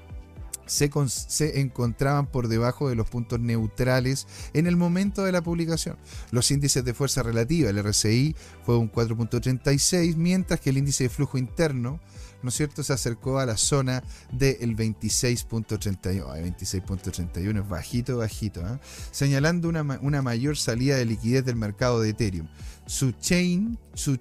[0.68, 5.96] se, encontraban por debajo de los puntos neutrales en el momento de la publicación.
[6.31, 11.11] Los índices de fuerza relativa, el RSI, fue un 4.36, mientras que el índice de
[11.11, 12.00] flujo interno,
[12.42, 16.24] ¿no es cierto?, se acercó a la zona del 26.31.
[16.26, 18.78] 26.31 es bajito, bajito, ¿eh?
[19.11, 22.48] señalando una, una mayor salida de liquidez del mercado de Ethereum.
[22.87, 24.16] Su chain, su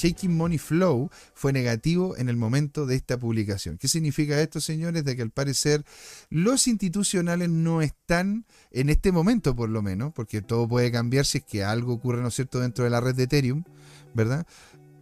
[0.00, 3.76] Shaking Money Flow fue negativo en el momento de esta publicación.
[3.76, 5.04] ¿Qué significa esto, señores?
[5.04, 5.84] De que al parecer
[6.30, 11.38] los institucionales no están, en este momento por lo menos, porque todo puede cambiar si
[11.38, 13.64] es que algo ocurre, ¿no es cierto?, dentro de la red de Ethereum,
[14.14, 14.46] ¿verdad?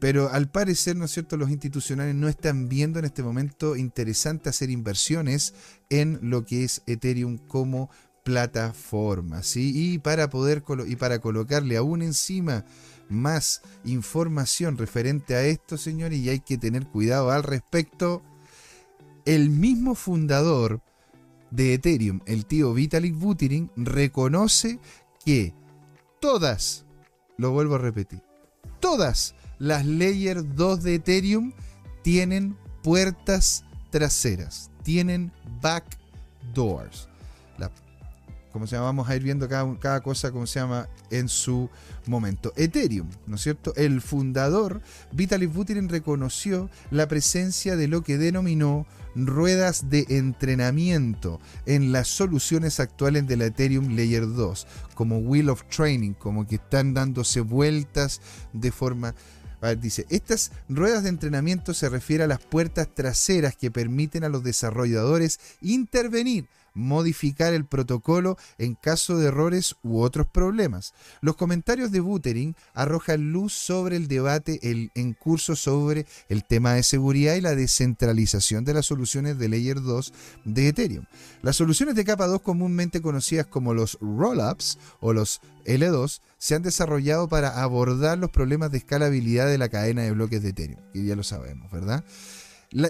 [0.00, 4.48] Pero al parecer, ¿no es cierto?, los institucionales no están viendo en este momento interesante
[4.48, 5.54] hacer inversiones
[5.90, 7.88] en lo que es Ethereum como
[8.24, 9.72] plataforma, ¿sí?
[9.74, 12.64] Y para poder y para colocarle aún encima
[13.08, 18.22] más información referente a esto, señores, y hay que tener cuidado al respecto.
[19.24, 20.80] El mismo fundador
[21.50, 24.78] de Ethereum, el tío Vitalik Buterin, reconoce
[25.24, 25.54] que
[26.20, 26.84] todas,
[27.36, 28.22] lo vuelvo a repetir,
[28.80, 31.52] todas las Layer 2 de Ethereum
[32.02, 37.07] tienen puertas traseras, tienen backdoors
[38.58, 41.70] como se llama, vamos a ir viendo cada, cada cosa, como se llama, en su
[42.06, 42.52] momento.
[42.56, 43.72] Ethereum, ¿no es cierto?
[43.76, 51.92] El fundador, Vitalik Buterin, reconoció la presencia de lo que denominó ruedas de entrenamiento en
[51.92, 56.94] las soluciones actuales de la Ethereum Layer 2, como Wheel of Training, como que están
[56.94, 58.20] dándose vueltas
[58.52, 59.14] de forma...
[59.80, 64.42] dice, estas ruedas de entrenamiento se refieren a las puertas traseras que permiten a los
[64.42, 70.94] desarrolladores intervenir modificar el protocolo en caso de errores u otros problemas.
[71.20, 76.82] Los comentarios de Buterin arrojan luz sobre el debate en curso sobre el tema de
[76.82, 80.12] seguridad y la descentralización de las soluciones de Layer 2
[80.44, 81.04] de Ethereum.
[81.42, 86.62] Las soluciones de capa 2 comúnmente conocidas como los rollups o los L2 se han
[86.62, 91.04] desarrollado para abordar los problemas de escalabilidad de la cadena de bloques de Ethereum, que
[91.04, 92.04] ya lo sabemos, ¿verdad?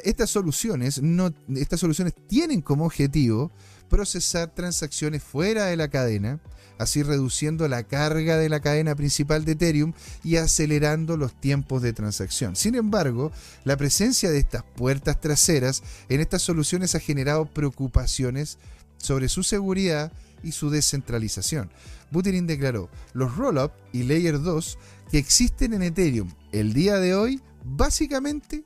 [0.05, 3.53] estas soluciones no, estas soluciones tienen como objetivo
[3.88, 6.40] procesar transacciones fuera de la cadena,
[6.79, 11.92] así reduciendo la carga de la cadena principal de Ethereum y acelerando los tiempos de
[11.92, 12.57] transacción.
[12.57, 13.33] Sin embargo,
[13.64, 18.59] la presencia de estas puertas traseras en estas soluciones ha generado preocupaciones
[18.98, 21.70] sobre su seguridad y su descentralización.
[22.11, 24.79] Buterin declaró, los rollup y Layer 2
[25.11, 28.64] que existen en Ethereum el día de hoy, básicamente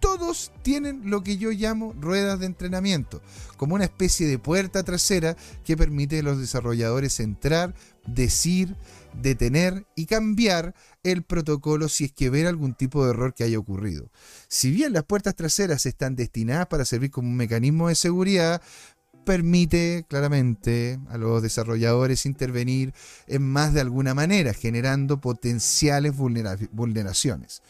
[0.00, 3.22] todos tienen lo que yo llamo ruedas de entrenamiento,
[3.56, 7.74] como una especie de puerta trasera que permite a los desarrolladores entrar,
[8.06, 8.76] decir,
[9.20, 13.58] detener y cambiar el protocolo si es que ven algún tipo de error que haya
[13.58, 14.10] ocurrido.
[14.48, 18.62] Si bien las puertas traseras están destinadas para servir como un mecanismo de seguridad,
[19.24, 22.94] permite claramente a los desarrolladores intervenir
[23.26, 27.62] en más de alguna manera, generando potenciales vulneraciones.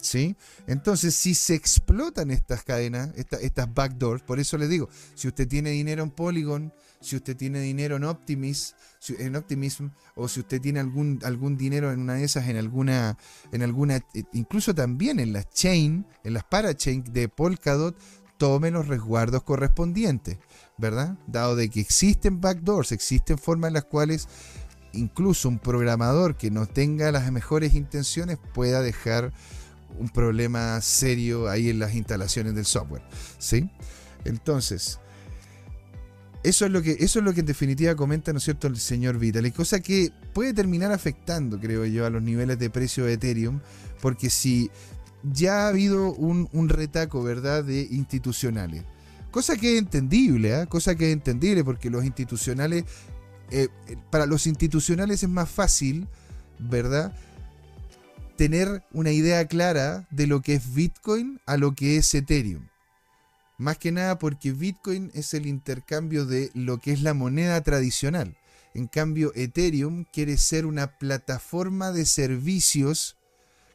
[0.00, 0.36] ¿Sí?
[0.66, 5.70] Entonces, si se explotan estas cadenas, estas backdoors, por eso les digo, si usted tiene
[5.70, 8.74] dinero en Polygon, si usted tiene dinero en Optimism,
[9.18, 13.16] en Optimism o si usted tiene algún, algún dinero en una de esas, en alguna,
[13.52, 17.96] en alguna, eh, incluso también en las chain, en las parachain de Polkadot,
[18.36, 20.38] tome los resguardos correspondientes,
[20.76, 21.18] ¿verdad?
[21.26, 24.28] Dado de que existen backdoors, existen formas en las cuales
[24.92, 29.32] incluso un programador que no tenga las mejores intenciones pueda dejar
[29.98, 33.02] un problema serio ahí en las instalaciones del software.
[33.38, 33.70] ¿sí?
[34.24, 35.00] Entonces,
[36.44, 38.78] eso es, lo que, eso es lo que en definitiva comenta, ¿no es cierto?, el
[38.78, 43.14] señor Vitalik, cosa que puede terminar afectando, creo yo, a los niveles de precio de
[43.14, 43.60] Ethereum,
[44.00, 44.70] porque si
[45.24, 48.84] ya ha habido un, retaco, ¿verdad?, de institucionales.
[49.30, 50.66] Cosa que es entendible, ¿eh?
[50.68, 52.84] cosa que es entendible, porque los institucionales,
[53.50, 53.68] eh,
[54.10, 56.06] para los institucionales es más fácil,
[56.58, 57.12] ¿verdad?,
[58.38, 62.68] tener una idea clara de lo que es Bitcoin a lo que es Ethereum.
[63.58, 68.38] Más que nada porque Bitcoin es el intercambio de lo que es la moneda tradicional.
[68.74, 73.16] En cambio, Ethereum quiere ser una plataforma de servicios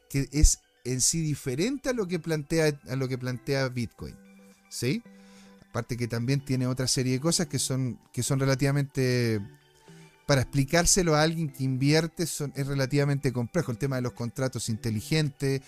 [0.08, 4.16] que es en sí diferente a lo que plantea, a lo que plantea Bitcoin.
[4.70, 5.02] ¿Sí?
[5.68, 9.42] Aparte que también tiene otra serie de cosas que son, que son relativamente
[10.26, 13.72] para explicárselo a alguien que invierte son, es relativamente complejo.
[13.72, 15.62] El tema de los contratos inteligentes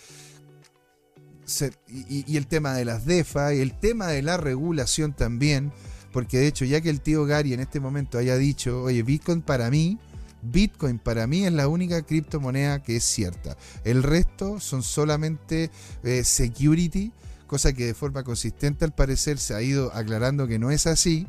[1.89, 5.73] y, el tema de las DEFA y el tema de la regulación también.
[6.13, 9.43] Porque de hecho, ya que el tío Gary en este momento haya dicho, oye, Bitcoin
[9.43, 9.99] para mí,
[10.43, 13.57] Bitcoin para mí es la única criptomoneda que es cierta.
[13.85, 15.71] El resto son solamente
[16.03, 17.13] eh, security,
[17.47, 21.27] cosa que de forma consistente al parecer se ha ido aclarando que no es así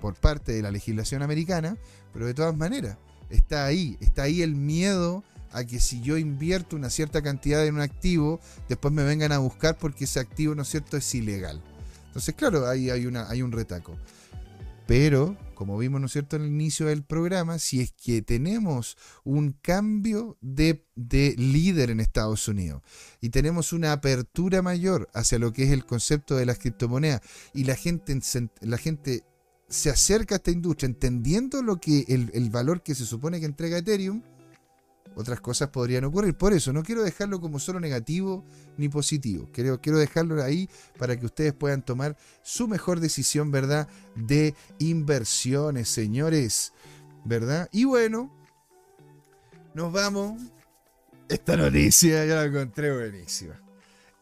[0.00, 1.76] por parte de la legislación americana,
[2.14, 2.96] pero de todas maneras,
[3.28, 7.74] está ahí, está ahí el miedo a que si yo invierto una cierta cantidad en
[7.74, 11.60] un activo, después me vengan a buscar porque ese activo, ¿no es cierto?, es ilegal.
[12.06, 13.96] Entonces, claro, ahí hay, una, hay un retaco.
[14.86, 18.96] Pero, como vimos, ¿no es cierto?, en el inicio del programa, si es que tenemos
[19.24, 22.82] un cambio de, de, líder en Estados Unidos
[23.20, 27.22] y tenemos una apertura mayor hacia lo que es el concepto de las criptomonedas
[27.52, 28.20] y la gente,
[28.60, 29.24] la gente
[29.74, 33.78] se acerca a esta industria entendiendo lo que el, valor que se supone que entrega
[33.78, 34.22] Ethereum,
[35.16, 36.34] otras cosas podrían ocurrir.
[36.34, 38.44] Por eso no quiero dejarlo como solo negativo
[38.76, 39.48] ni positivo.
[39.52, 43.88] Quiero, quiero dejarlo ahí para que ustedes puedan tomar su mejor decisión, ¿verdad?
[44.14, 46.72] De inversiones, señores.
[47.24, 47.68] ¿Verdad?
[47.72, 48.32] Y bueno,
[49.74, 50.40] nos vamos.
[51.28, 53.60] Esta noticia ya la encontré buenísima.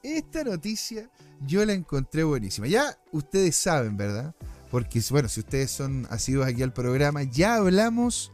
[0.03, 1.11] Esta noticia
[1.47, 2.69] yo la encontré buenísima.
[2.69, 4.35] Ya ustedes saben, ¿verdad?
[4.73, 8.33] Porque bueno, si ustedes son asiduos aquí al programa, ya hablamos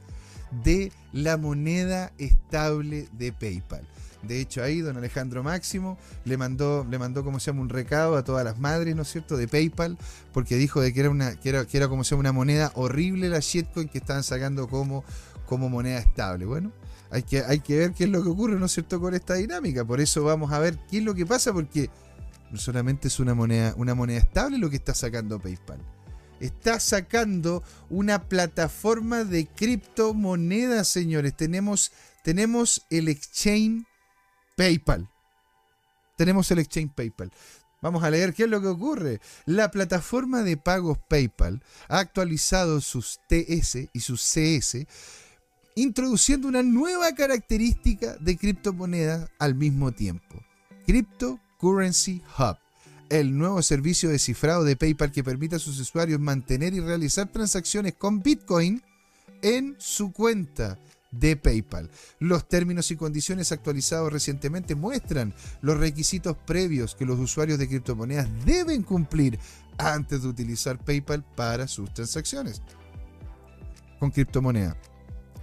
[0.63, 3.85] de la moneda estable de PayPal.
[4.23, 8.17] De hecho, ahí don Alejandro Máximo le mandó, le mandó como se llama, un recado
[8.17, 9.99] a todas las madres, ¿no es cierto?, de PayPal,
[10.33, 13.29] porque dijo de que era una, que era, que como se llama una moneda horrible
[13.29, 15.03] la shitcoin que estaban sacando como,
[15.45, 16.45] como moneda estable.
[16.45, 16.71] Bueno,
[17.11, 19.35] hay que, hay que ver qué es lo que ocurre, ¿no es cierto?, con esta
[19.35, 19.85] dinámica.
[19.85, 21.91] Por eso vamos a ver qué es lo que pasa, porque
[22.53, 25.98] no solamente es una moneda, una moneda estable lo que está sacando PayPal
[26.41, 31.37] está sacando una plataforma de criptomonedas, señores.
[31.37, 33.85] Tenemos, tenemos el exchange
[34.57, 35.09] PayPal.
[36.17, 37.33] Tenemos el exchange PayPal.
[37.81, 39.21] Vamos a leer qué es lo que ocurre.
[39.47, 44.87] La plataforma de pagos PayPal ha actualizado sus TS y sus CS,
[45.77, 50.43] introduciendo una nueva característica de criptomonedas al mismo tiempo.
[50.87, 52.59] Cryptocurrency Hub
[53.11, 57.29] el nuevo servicio de cifrado de PayPal que permite a sus usuarios mantener y realizar
[57.29, 58.83] transacciones con Bitcoin
[59.43, 60.79] en su cuenta
[61.11, 61.91] de PayPal.
[62.19, 68.29] Los términos y condiciones actualizados recientemente muestran los requisitos previos que los usuarios de criptomonedas
[68.45, 69.39] deben cumplir
[69.79, 72.61] antes de utilizar PayPal para sus transacciones
[73.99, 74.77] con criptomonedas.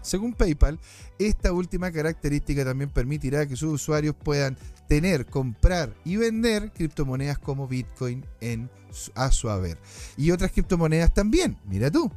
[0.06, 0.80] Según PayPal,
[1.20, 7.68] esta última característica también permitirá que sus usuarios puedan tener, comprar y vender criptomonedas como
[7.68, 8.70] Bitcoin en,
[9.16, 9.78] a su haber.
[10.16, 12.12] Y otras criptomonedas también, mira tú.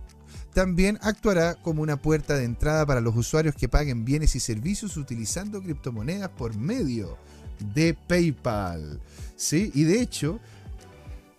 [0.52, 4.96] También actuará como una puerta de entrada para los usuarios que paguen bienes y servicios
[4.96, 7.16] utilizando criptomonedas por medio
[7.74, 9.00] de PayPal.
[9.36, 9.70] ¿Sí?
[9.74, 10.40] Y de hecho,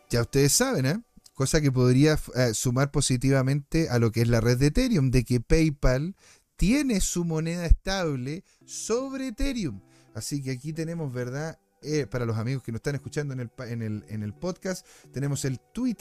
[0.09, 0.99] ya ustedes saben, ¿eh?
[1.39, 5.23] cosa que podría eh, sumar positivamente a lo que es la red de Ethereum, de
[5.23, 6.15] que PayPal
[6.59, 9.79] tiene su moneda estable sobre Ethereum.
[10.13, 11.57] Así que aquí tenemos, ¿verdad?
[11.81, 13.39] Eh, para los amigos que nos están escuchando en
[13.81, 15.99] el, en el, podcast, tenemos el tweet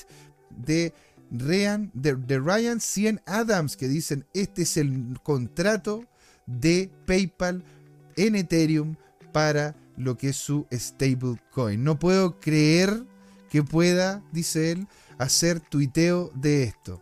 [0.50, 0.92] de
[1.30, 6.04] Ryan, de, de Ryan Cien Adams que dicen, este es el contrato
[6.46, 7.62] de PayPal
[8.16, 8.96] en Ethereum
[9.32, 11.84] para lo que es su stablecoin.
[11.84, 13.04] No puedo creer
[13.48, 17.00] que pueda, dice él, hacer tuiteo de esto.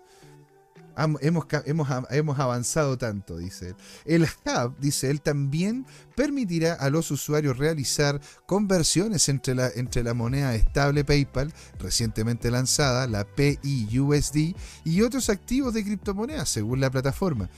[0.96, 3.76] Hemos, hemos, avanzado tanto, dice él.
[4.06, 10.14] El hub, dice él, también permitirá a los usuarios realizar conversiones entre la, entre la
[10.14, 14.54] moneda estable PayPal, recientemente lanzada, la PIUSD,
[14.85, 17.50] y otros activos de criptomonedas, según la plataforma.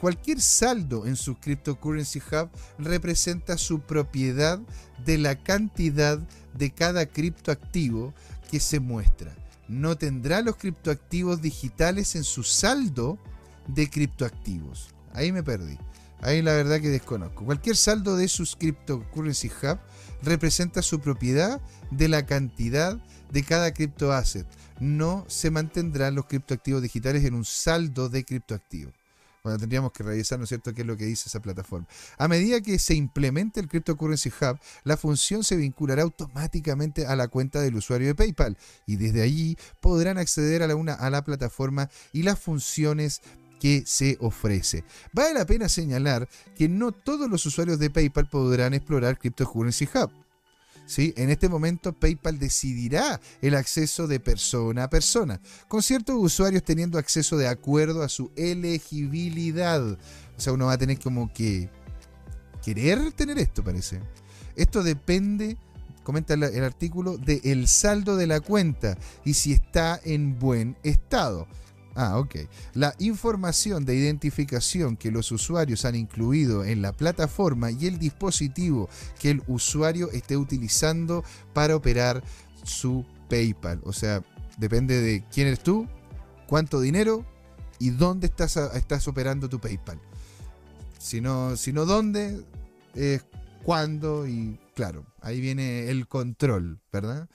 [0.00, 4.60] Cualquier saldo en su Cryptocurrency Hub representa su propiedad
[5.04, 6.18] de la cantidad
[6.54, 8.12] de cada criptoactivo
[8.50, 9.32] que se muestra
[9.72, 13.18] no tendrá los criptoactivos digitales en su saldo
[13.66, 14.94] de criptoactivos.
[15.14, 15.78] Ahí me perdí.
[16.20, 17.44] Ahí la verdad que desconozco.
[17.44, 19.78] Cualquier saldo de sus Cryptocurrency Hub
[20.22, 22.98] representa su propiedad de la cantidad
[23.30, 24.46] de cada criptoasset.
[24.78, 28.94] No se mantendrán los criptoactivos digitales en un saldo de criptoactivos.
[29.44, 31.88] Bueno, tendríamos que revisar, ¿no es cierto?, qué es lo que dice esa plataforma.
[32.16, 37.26] A medida que se implemente el Cryptocurrency Hub, la función se vinculará automáticamente a la
[37.26, 41.24] cuenta del usuario de PayPal y desde allí podrán acceder a la, una, a la
[41.24, 43.20] plataforma y las funciones
[43.58, 44.84] que se ofrece.
[45.12, 50.21] Vale la pena señalar que no todos los usuarios de PayPal podrán explorar Cryptocurrency Hub.
[50.96, 56.98] En este momento PayPal decidirá el acceso de persona a persona, con ciertos usuarios teniendo
[56.98, 59.82] acceso de acuerdo a su elegibilidad.
[59.82, 61.70] O sea, uno va a tener como que
[62.62, 64.00] querer tener esto, parece.
[64.54, 65.56] Esto depende,
[66.02, 71.46] comenta el, artículo, del saldo de la cuenta y si está en buen estado.
[71.94, 72.36] Ah, ok.
[72.74, 78.88] La información de identificación que los usuarios han incluido en la plataforma y el dispositivo
[79.18, 82.22] que el usuario esté utilizando para operar
[82.64, 83.80] su PayPal.
[83.84, 84.22] O sea,
[84.58, 85.86] depende de quién eres tú,
[86.46, 87.26] cuánto dinero
[87.78, 90.00] y dónde estás, estás operando tu PayPal.
[90.98, 92.42] Si no, si no dónde,
[92.94, 93.24] es
[93.64, 97.28] cuándo y claro, ahí viene el control, ¿verdad?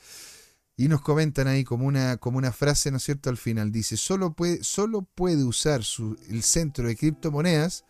[0.80, 3.32] Y nos comentan ahí como una, como una frase, ¿no es cierto?
[3.32, 5.82] Al final dice, solo puede, solo puede usar
[6.30, 7.84] el centro de criptomonedas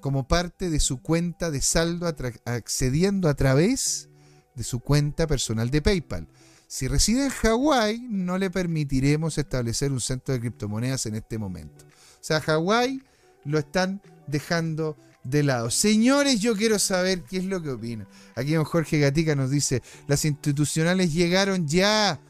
[0.00, 2.06] como parte de su cuenta de saldo
[2.44, 4.10] accediendo a través
[4.54, 6.28] de su cuenta personal de PayPal.
[6.66, 11.84] Si reside en Hawái, no le permitiremos establecer un centro de criptomonedas en este momento.
[11.86, 13.02] O sea, Hawái
[13.44, 15.70] lo están dejando de lado.
[15.70, 18.06] Señores, yo quiero saber qué es lo que opinan.
[18.34, 22.20] Aquí Jorge Gatica nos dice, las institucionales llegaron ya.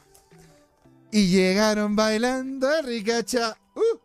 [1.13, 3.57] Y llegaron bailando ricacha.
[3.75, 3.99] Uh.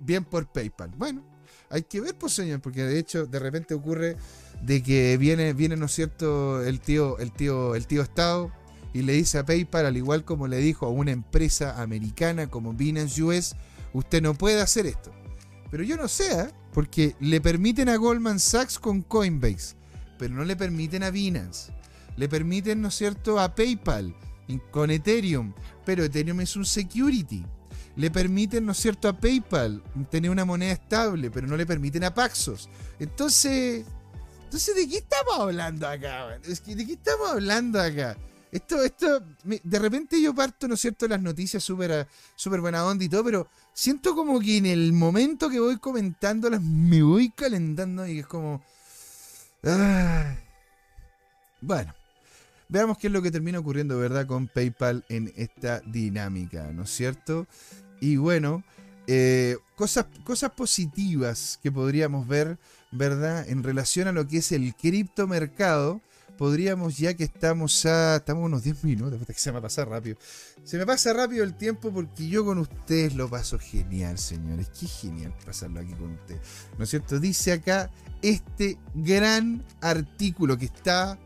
[0.00, 0.90] Bien por PayPal.
[0.96, 1.24] Bueno,
[1.70, 4.16] hay que ver, pues señor, porque de hecho de repente ocurre
[4.62, 8.52] de que viene, viene, ¿no es cierto?, el tío, el tío, el tío Estado
[8.92, 12.74] y le dice a PayPal, al igual como le dijo a una empresa americana como
[12.74, 13.56] Binance US,
[13.92, 15.12] usted no puede hacer esto.
[15.70, 16.50] Pero yo no sé, ¿eh?
[16.72, 19.76] Porque le permiten a Goldman Sachs con Coinbase,
[20.18, 21.72] pero no le permiten a Binance.
[22.16, 24.14] Le permiten, ¿no es cierto?, a PayPal
[24.70, 25.54] con Ethereum,
[25.84, 27.44] pero Ethereum es un security.
[27.96, 32.04] Le permiten, ¿no es cierto?, a PayPal tener una moneda estable, pero no le permiten
[32.04, 32.68] a Paxos.
[32.98, 33.84] Entonces,
[34.44, 36.38] entonces ¿de qué estamos hablando acá?
[36.38, 38.16] ¿De qué estamos hablando acá?
[38.52, 43.02] Esto, esto, de repente yo parto, ¿no es cierto?, las noticias súper super buena onda
[43.02, 48.06] y todo, pero siento como que en el momento que voy comentándolas me voy calentando
[48.06, 48.62] y es como...
[51.62, 51.94] Bueno,
[52.68, 56.90] veamos qué es lo que termina ocurriendo, ¿verdad?, con PayPal en esta dinámica, ¿no es
[56.90, 57.46] cierto?
[58.02, 58.64] Y bueno,
[59.06, 62.58] eh, cosas, cosas positivas que podríamos ver,
[62.90, 66.02] ¿verdad?, en relación a lo que es el criptomercado
[66.36, 68.16] podríamos, ya que estamos a.
[68.16, 70.16] Estamos unos 10 minutos, que se me pasa rápido.
[70.64, 74.68] Se me pasa rápido el tiempo porque yo con ustedes lo paso genial, señores.
[74.78, 76.40] Qué genial pasarlo aquí con ustedes.
[76.78, 77.18] ¿No es cierto?
[77.18, 77.90] Dice acá
[78.22, 81.18] este gran artículo que está.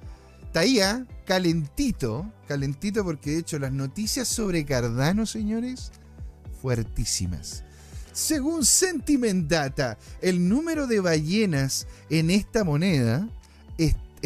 [0.42, 1.06] Está ahí, ¿ah?
[1.26, 2.32] calentito.
[2.48, 5.92] Calentito porque de hecho las noticias sobre Cardano, señores,
[6.62, 7.64] fuertísimas.
[8.12, 13.28] Según Sentiment Data, el número de ballenas en esta moneda,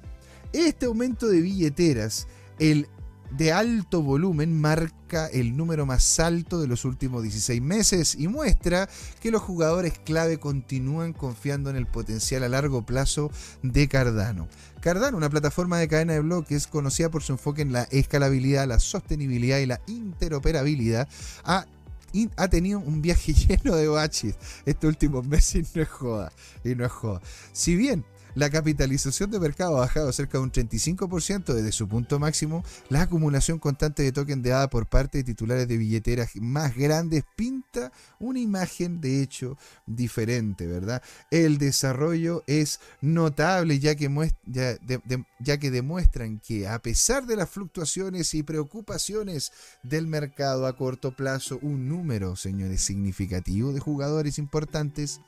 [0.53, 2.27] Este aumento de billeteras,
[2.59, 2.87] el
[3.37, 8.87] de alto volumen marca el número más alto de los últimos 16 meses y muestra
[9.21, 13.31] que los jugadores clave continúan confiando en el potencial a largo plazo
[13.63, 14.47] de Cardano.
[14.81, 18.79] Cardano, una plataforma de cadena de bloques conocida por su enfoque en la escalabilidad, la
[18.79, 21.07] sostenibilidad y la interoperabilidad,
[21.43, 26.31] ha tenido un viaje lleno de baches estos últimos meses y no es joda.
[26.63, 27.21] Y no es joda.
[27.51, 28.05] Si bien
[28.35, 32.63] la capitalización de mercado ha bajado cerca de un 35% desde su punto máximo.
[32.89, 37.23] La acumulación constante de token de ADA por parte de titulares de billeteras más grandes
[37.35, 41.01] pinta una imagen de hecho diferente, ¿verdad?
[41.31, 44.09] El desarrollo es notable ya que,
[44.45, 44.77] ya,
[45.39, 49.51] ya que demuestran que a pesar de las fluctuaciones y preocupaciones
[49.83, 55.21] del mercado a corto plazo, un número, señores, significativo de jugadores importantes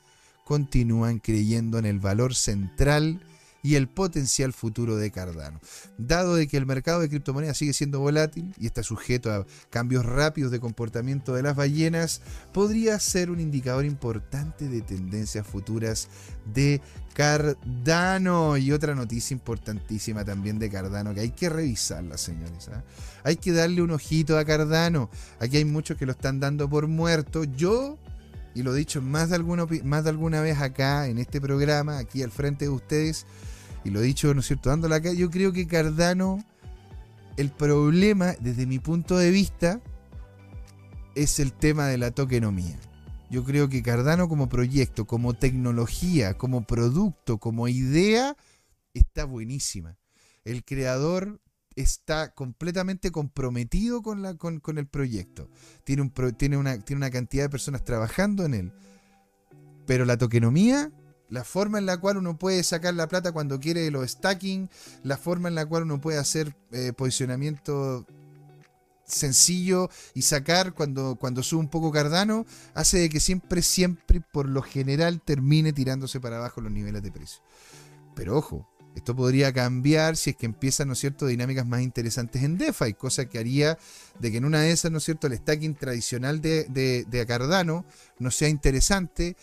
[0.46, 3.20] continúan creyendo en el valor central
[3.64, 5.60] y el potencial futuro de Cardano.
[5.98, 10.06] Dado de que el mercado de criptomonedas sigue siendo volátil y está sujeto a cambios
[10.06, 12.22] rápidos de comportamiento de las ballenas,
[12.52, 16.08] podría ser un indicador importante de tendencias futuras
[16.54, 16.80] de
[17.12, 18.56] Cardano.
[18.56, 22.68] Y otra noticia importantísima también de Cardano que hay que revisarla, señores.
[22.68, 22.84] ¿ah?
[23.24, 25.10] Hay que darle un ojito a Cardano.
[25.40, 27.42] Aquí hay muchos que lo están dando por muerto.
[27.42, 27.98] Yo
[28.56, 31.98] y lo he dicho más de, alguna, más de alguna vez acá en este programa,
[31.98, 33.26] aquí al frente de ustedes,
[33.84, 36.42] y lo he dicho, ¿no es cierto?, dándole acá, yo creo que Cardano,
[37.36, 39.82] el problema, desde mi punto de vista,
[41.14, 42.78] es el tema de la tokenomía.
[43.28, 48.36] Yo creo que Cardano como proyecto, como tecnología, como producto, como idea,
[48.94, 49.98] está buenísima.
[50.44, 51.42] El creador
[51.76, 55.48] está completamente comprometido con, la, con, el proyecto.
[55.84, 58.72] Tiene, un, tiene, una, tiene una cantidad de personas trabajando en él.
[59.86, 60.90] Pero la tokenomía,
[61.28, 64.68] la forma en la cual uno puede sacar la plata cuando quiere los stacking,
[65.04, 68.06] la forma en la cual uno puede hacer eh, posicionamiento
[69.04, 74.48] sencillo y sacar cuando, cuando sube un poco Cardano, hace de que siempre, siempre, por
[74.48, 77.40] lo general, termine tirándose para abajo los niveles de precio.
[78.14, 82.42] Pero ojo, esto podría cambiar si es que empiezan, ¿no es cierto?, dinámicas más interesantes
[82.42, 83.78] en DeFi, cosa que haría
[84.18, 87.26] de que en una de esas, ¿no es cierto?, el stacking tradicional de, de, de
[87.26, 87.84] Cardano
[88.18, 89.36] no sea interesante,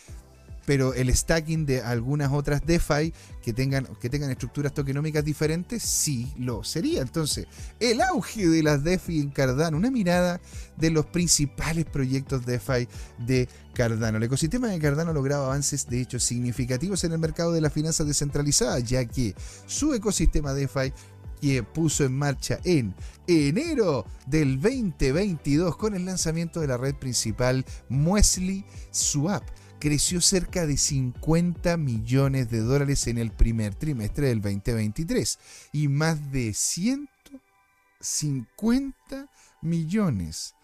[0.66, 6.32] pero el stacking de algunas otras DeFi que tengan, que tengan estructuras tokenómicas diferentes sí
[6.38, 7.02] lo sería.
[7.02, 7.48] Entonces,
[7.80, 10.40] el auge de las DeFi en Cardano, una mirada
[10.78, 12.88] de los principales proyectos DeFi
[13.20, 14.18] de Cardano.
[14.18, 17.74] El ecosistema de Cardano ha logrado avances de hecho significativos en el mercado de las
[17.74, 19.36] finanzas descentralizadas, ya que
[19.66, 20.94] su ecosistema DeFi
[21.42, 22.96] que puso en marcha en
[23.28, 29.44] enero del 2022 con el lanzamiento de la red principal Muesli Swap
[29.84, 35.38] creció cerca de 50 millones de dólares en el primer trimestre del 2023
[35.74, 39.30] y más de 150
[39.62, 40.56] millones.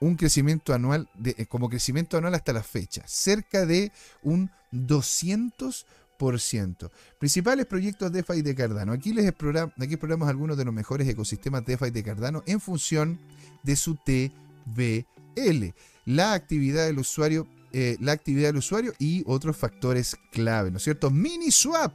[0.00, 3.92] Un crecimiento anual, de, eh, como crecimiento anual hasta la fecha, cerca de
[4.24, 6.90] un 200%.
[7.20, 8.92] Principales proyectos DeFi de Cardano.
[8.92, 13.20] Aquí les exploramos, aquí exploramos algunos de los mejores ecosistemas DeFi de Cardano en función
[13.62, 15.72] de su TVL
[16.06, 20.84] la actividad del usuario, eh, la actividad del usuario y otros factores clave, ¿no es
[20.84, 21.10] cierto?
[21.10, 21.92] Mini Swap,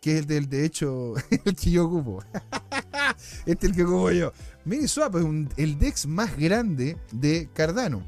[0.00, 2.24] que es el del, de hecho, el que yo ocupo.
[3.46, 4.32] este es el que como yo.
[4.64, 5.24] Miniswap es
[5.56, 8.02] el DEX más grande de Cardano.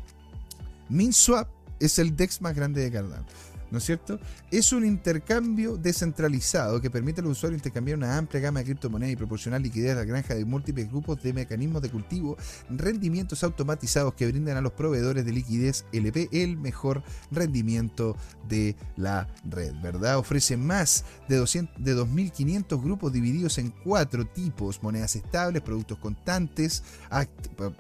[0.88, 1.48] MinSwap
[1.80, 3.24] es el DEX más grande de Cardano.
[3.72, 4.20] ¿No es cierto?
[4.50, 9.16] Es un intercambio descentralizado que permite al usuario intercambiar una amplia gama de criptomonedas y
[9.16, 12.36] proporcionar liquidez a la granja de múltiples grupos de mecanismos de cultivo,
[12.68, 18.14] rendimientos automatizados que brindan a los proveedores de liquidez LP el mejor rendimiento
[18.46, 20.18] de la red, ¿verdad?
[20.18, 26.84] Ofrece más de, 200, de 2.500 grupos divididos en cuatro tipos, monedas estables, productos constantes,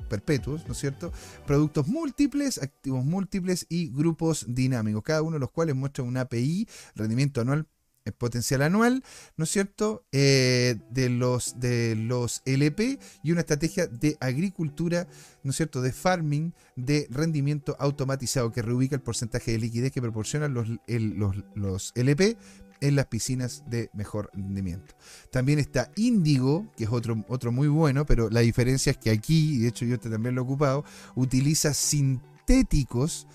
[0.08, 1.12] perpetuos, ¿no es cierto?
[1.46, 6.66] Productos múltiples, activos múltiples y grupos dinámicos, cada uno de los cuales muestra un API,
[6.94, 7.66] rendimiento anual
[8.04, 9.04] eh, potencial anual,
[9.36, 15.06] ¿no es cierto?, eh, de, los, de los LP y una estrategia de agricultura,
[15.44, 20.02] ¿no es cierto?, de farming de rendimiento automatizado que reubica el porcentaje de liquidez que
[20.02, 22.36] proporcionan los, los, los LP
[22.80, 24.96] en las piscinas de mejor rendimiento.
[25.30, 29.58] También está Indigo, que es otro, otro muy bueno, pero la diferencia es que aquí,
[29.58, 33.28] de hecho yo este también lo he ocupado, utiliza sintéticos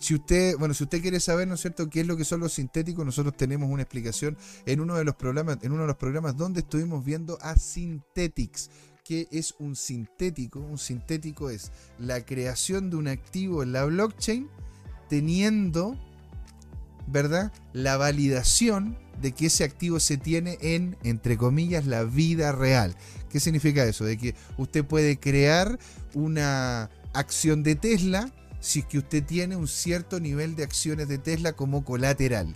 [0.00, 2.40] si usted, bueno, si usted quiere saber, ¿no es cierto?, qué es lo que son
[2.40, 5.96] los sintéticos, nosotros tenemos una explicación en uno de los programas, en uno de los
[5.96, 8.70] programas donde estuvimos viendo a Synthetics.
[9.04, 10.58] ¿Qué es un sintético?
[10.58, 14.48] Un sintético es la creación de un activo en la blockchain
[15.10, 15.98] teniendo,
[17.06, 22.96] ¿verdad?, la validación de que ese activo se tiene en, entre comillas, la vida real.
[23.28, 24.06] ¿Qué significa eso?
[24.06, 25.78] De que usted puede crear
[26.14, 31.18] una acción de Tesla si es que usted tiene un cierto nivel de acciones de
[31.18, 32.54] Tesla como colateral.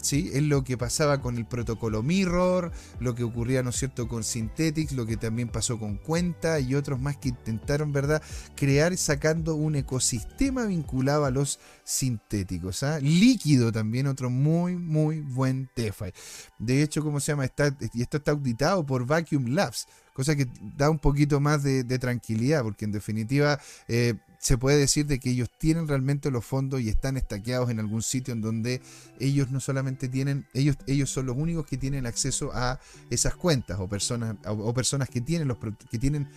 [0.00, 0.30] ¿Sí?
[0.32, 2.70] Es lo que pasaba con el protocolo Mirror,
[3.00, 6.76] lo que ocurría, ¿no es cierto?, con Synthetics, lo que también pasó con Cuenta y
[6.76, 8.22] otros más que intentaron, ¿verdad?,
[8.54, 12.84] crear sacando un ecosistema vinculado a los sintéticos.
[12.84, 13.00] ¿ah?
[13.00, 16.12] Líquido también, otro muy, muy buen DeFi.
[16.60, 17.44] De hecho, ¿cómo se llama?
[17.44, 20.46] Está, y esto está auditado por Vacuum Labs, cosa que
[20.76, 23.58] da un poquito más de, tranquilidad, porque en definitiva...
[23.88, 27.80] Eh, se puede decir de que ellos tienen realmente los fondos y están estaqueados en
[27.80, 28.80] algún sitio en donde
[29.18, 32.80] ellos no solamente tienen, ellos, ellos son los únicos que tienen acceso a
[33.10, 35.58] esas cuentas o personas, o, personas que tienen, los,
[35.90, 36.28] que tienen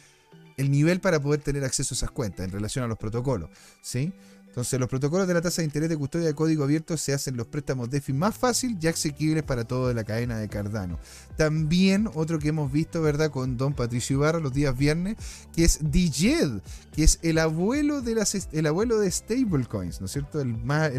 [0.57, 3.49] el nivel para poder tener acceso a esas cuentas en relación a los protocolos.
[3.81, 4.13] ¿sí?
[4.59, 7.37] Entonces, los protocolos de la tasa de interés de custodia de código abierto se hacen
[7.37, 10.99] los préstamos DeFi más fácil y asequibles para toda la cadena de Cardano.
[11.37, 13.31] También otro que hemos visto, ¿verdad?
[13.31, 15.15] Con Don Patricio Ibarra los días viernes,
[15.55, 16.59] que es DJed,
[16.91, 20.41] que es el abuelo de las el abuelo de stablecoins, ¿no es cierto?
[20.41, 20.91] El la,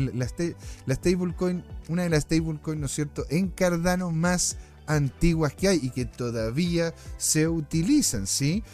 [0.87, 3.27] la stablecoin, una de las stablecoins, ¿no es cierto?
[3.29, 4.57] En Cardano más
[4.87, 8.65] antiguas que hay y que todavía se utilizan, ¿sí?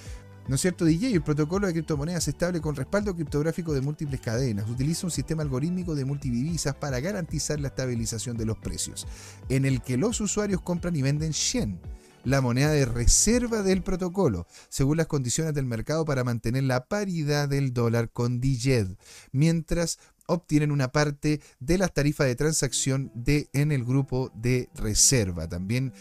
[0.49, 1.13] ¿No es cierto, DJ?
[1.13, 4.71] El protocolo de criptomonedas estable con respaldo criptográfico de múltiples cadenas.
[4.71, 9.09] Utiliza un sistema algorítmico de multidivisas para garantizar la estabilización de los precios,
[9.49, 11.81] en el que los usuarios compran y venden Shen,
[12.23, 17.49] la moneda de reserva del protocolo, según las condiciones del mercado para mantener la paridad
[17.49, 18.97] del dólar con DJED,
[19.33, 25.49] mientras obtienen una parte de las tarifas de transacción de, en el grupo de reserva.
[25.49, 25.93] También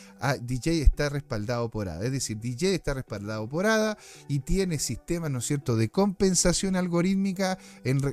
[0.42, 3.98] DJ está respaldado por ADA, es decir, DJ está respaldado por ADA
[4.28, 7.58] y tiene sistemas, ¿no es cierto?, de compensación algorítmica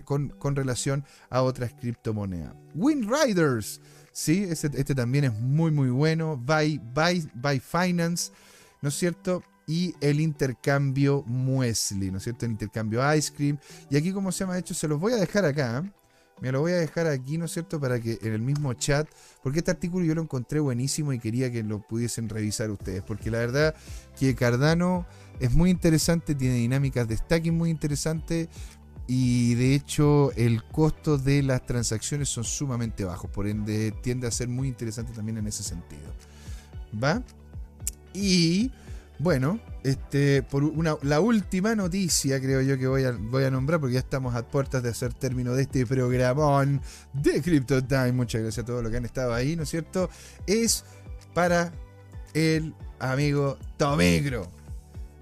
[0.04, 2.54] con, relación a otras criptomonedas.
[2.74, 3.80] Windriders,
[4.12, 6.36] sí, este, también es muy, muy bueno.
[6.36, 8.30] By, by, by Finance,
[8.80, 9.42] ¿no es cierto?
[9.66, 12.44] y el intercambio Muesli, ¿no es cierto?
[12.44, 13.58] El intercambio Ice Cream.
[13.88, 15.84] Y aquí, como se llama, de hecho, se los voy a dejar acá.
[16.42, 17.78] Me lo voy a dejar aquí, ¿no es cierto?
[17.78, 19.08] Para que en el mismo chat,
[19.44, 23.30] porque este artículo yo lo encontré buenísimo y quería que lo pudiesen revisar ustedes, porque
[23.30, 23.76] la verdad
[24.18, 25.06] que Cardano
[25.38, 28.48] es muy interesante, tiene dinámicas de stacking muy interesantes
[29.06, 34.32] y de hecho el costo de las transacciones son sumamente bajos, por ende tiende a
[34.32, 36.12] ser muy interesante también en ese sentido.
[37.00, 37.22] ¿Va?
[38.14, 38.72] Y
[39.18, 43.80] bueno, este, por una, la última noticia, creo yo que voy a, voy a nombrar,
[43.80, 46.80] porque ya estamos a puertas de hacer término de este programón
[47.12, 48.12] de Crypto Time.
[48.12, 50.10] Muchas gracias a todos los que han estado ahí, ¿no es cierto?
[50.46, 50.84] Es
[51.34, 51.72] para
[52.34, 54.48] el amigo Tomicro.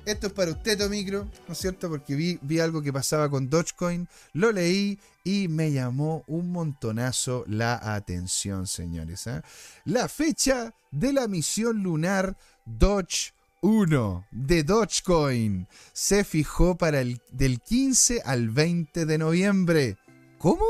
[0.07, 1.89] Esto es para usted, Tomicro, ¿no es cierto?
[1.89, 7.45] Porque vi, vi algo que pasaba con Dogecoin, lo leí y me llamó un montonazo
[7.47, 9.27] la atención, señores.
[9.27, 9.43] ¿eh?
[9.85, 13.33] La fecha de la misión lunar Doge
[13.63, 19.99] 1 de Dogecoin se fijó para el del 15 al 20 de noviembre.
[20.39, 20.65] ¿Cómo?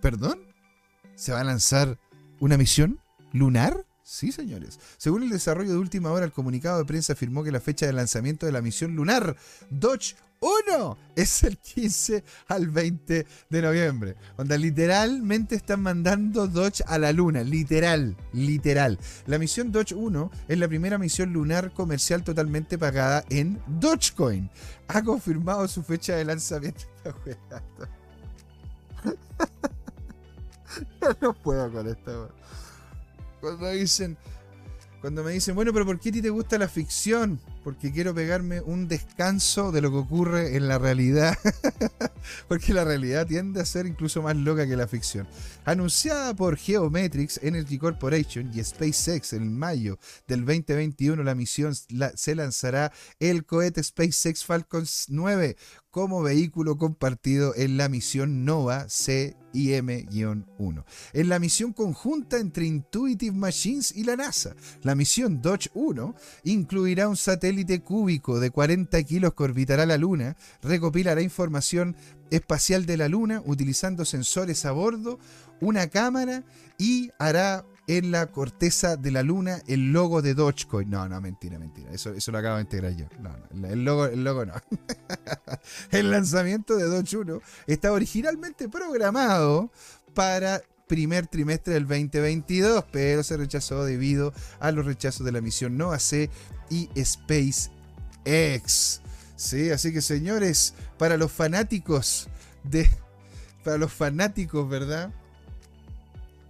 [0.00, 0.40] ¿Perdón?
[1.14, 1.98] ¿Se va a lanzar
[2.40, 3.00] una misión
[3.32, 3.86] lunar?
[4.12, 4.78] Sí, señores.
[4.98, 7.94] Según el desarrollo de última hora, el comunicado de prensa afirmó que la fecha de
[7.94, 9.34] lanzamiento de la misión lunar
[9.70, 14.16] Dodge 1 es el 15 al 20 de noviembre.
[14.36, 17.42] Donde literalmente están mandando Dodge a la luna.
[17.42, 18.98] Literal, literal.
[19.24, 24.50] La misión Dodge 1 es la primera misión lunar comercial totalmente pagada en Dogecoin.
[24.88, 26.84] Ha confirmado su fecha de lanzamiento.
[31.22, 32.30] no puedo con esto.
[33.42, 34.16] Cuando dicen,
[35.00, 37.40] cuando me dicen, bueno, pero ¿por qué a ti te gusta la ficción?
[37.64, 41.36] Porque quiero pegarme un descanso de lo que ocurre en la realidad.
[42.48, 45.26] porque la realidad tiende a ser incluso más loca que la ficción.
[45.64, 52.92] Anunciada por Geometrics Energy Corporation y SpaceX en mayo del 2021, la misión se lanzará
[53.20, 55.56] el cohete SpaceX Falcon 9
[55.92, 60.84] como vehículo compartido en la misión NOVA CIM-1.
[61.12, 67.08] En la misión conjunta entre Intuitive Machines y la NASA, la misión Dodge 1 incluirá
[67.08, 67.51] un satélite
[67.82, 71.96] cúbico de 40 kilos que orbitará la Luna, recopilará información
[72.30, 75.18] espacial de la Luna utilizando sensores a bordo,
[75.60, 76.44] una cámara
[76.78, 80.88] y hará en la corteza de la luna el logo de Dogecoin.
[80.88, 81.90] No, no, mentira, mentira.
[81.92, 83.06] Eso, eso lo acabo de integrar yo.
[83.20, 84.54] No, no, el logo, el logo no.
[85.90, 89.70] el lanzamiento de Doge 1 estaba originalmente programado
[90.14, 95.78] para primer trimestre del 2022, pero se rechazó debido a los rechazos de la misión
[95.78, 96.30] NOAA C
[96.72, 99.00] y SpaceX.
[99.36, 102.28] Sí, así que señores, para los fanáticos
[102.64, 102.88] de
[103.64, 105.10] para los fanáticos, ¿verdad?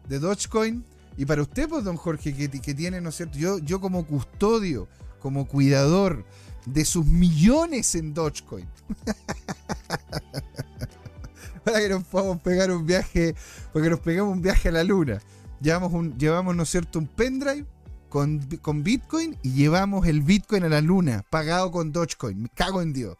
[0.08, 0.84] De Dogecoin,
[1.16, 3.38] y para usted, pues, don Jorge, que, tiene, ¿no es cierto?
[3.38, 4.88] Yo, yo como custodio,
[5.20, 6.24] como cuidador
[6.64, 8.66] de sus millones en Dogecoin.
[11.64, 13.34] para que nos podamos pegar un viaje,
[13.72, 15.20] para que nos pegamos un viaje a la luna.
[15.60, 17.66] Llevamos, un, llevamos ¿no es cierto?, un pendrive
[18.12, 22.42] con, Bitcoin y llevamos el Bitcoin a la luna, pagado con Dogecoin.
[22.42, 23.16] Me cago en Dios.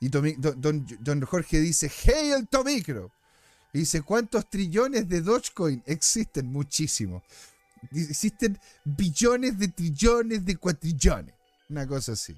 [0.00, 3.12] Y don, don, Jorge dice, hey el Tomicro.
[3.72, 6.46] Y dice, ¿cuántos trillones de Dogecoin existen?
[6.46, 7.22] Muchísimo.
[7.92, 11.34] Existen billones de trillones de cuatrillones.
[11.68, 12.36] Una cosa así.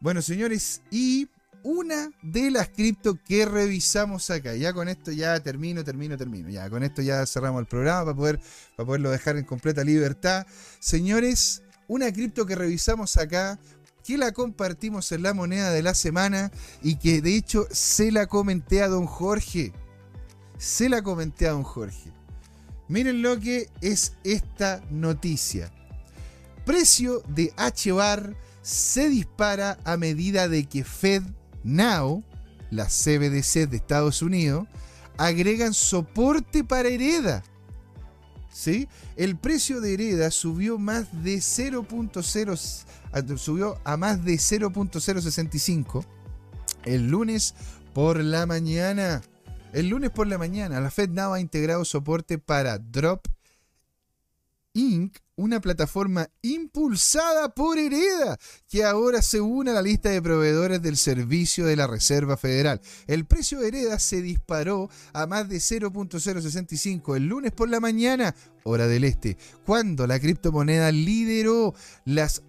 [0.00, 1.30] Bueno, señores, y
[1.66, 4.54] una de las cripto que revisamos acá.
[4.54, 6.48] Ya con esto ya termino, termino, termino.
[6.48, 8.40] Ya con esto ya cerramos el programa para, poder,
[8.76, 10.46] para poderlo dejar en completa libertad.
[10.78, 13.58] Señores, una cripto que revisamos acá
[14.04, 16.52] que la compartimos en la moneda de la semana
[16.82, 19.72] y que de hecho se la comenté a don Jorge
[20.58, 22.12] se la comenté a don Jorge.
[22.88, 25.72] Miren lo que es esta noticia.
[26.64, 31.22] Precio de H-Bar se dispara a medida de que Fed
[31.66, 32.22] Now,
[32.70, 34.68] la CBDC de Estados Unidos,
[35.18, 37.42] agregan soporte para Hereda.
[38.50, 38.88] ¿Sí?
[39.16, 46.06] El precio de Hereda subió más de 0.0 subió a más de 0.065
[46.84, 47.54] el lunes
[47.92, 49.20] por la mañana.
[49.72, 53.26] El lunes por la mañana, la FedNow ha integrado soporte para Drop
[54.72, 60.80] Inc., una plataforma impulsada por Hereda, que ahora se une a la lista de proveedores
[60.80, 62.80] del servicio de la Reserva Federal.
[63.06, 68.34] El precio de Hereda se disparó a más de 0.065 el lunes por la mañana,
[68.64, 71.74] hora del este, cuando la criptomoneda lideró
[72.04, 72.42] las,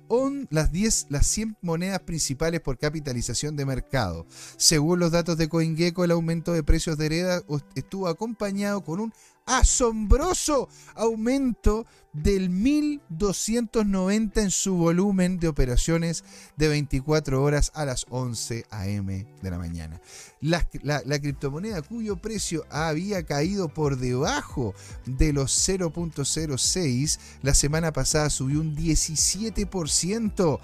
[0.49, 4.25] las 10, las 100 monedas principales por capitalización de mercado.
[4.57, 7.41] Según los datos de CoinGecko, el aumento de precios de Hereda
[7.75, 9.13] estuvo acompañado con un
[9.47, 16.23] asombroso aumento del 1290 en su volumen de operaciones
[16.55, 19.25] de 24 horas a las 11 a.m.
[19.41, 20.01] de la mañana.
[20.41, 24.75] La, la, criptomoneda cuyo precio había caído por debajo
[25.05, 30.59] de los 0.06 la semana pasada subió un 17%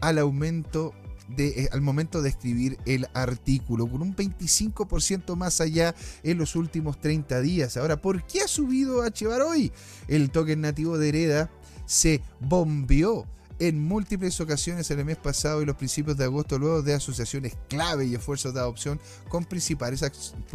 [0.00, 0.94] al aumento
[1.38, 7.00] eh, al momento de escribir el artículo, con un 25% más allá en los últimos
[7.00, 7.76] 30 días.
[7.76, 9.72] Ahora, ¿por qué ha subido HBAR hoy?
[10.08, 11.50] El token nativo de Hereda
[11.86, 13.26] se bombeó
[13.68, 17.56] en múltiples ocasiones en el mes pasado y los principios de agosto, luego de asociaciones
[17.68, 20.02] clave y esfuerzos de adopción con principales,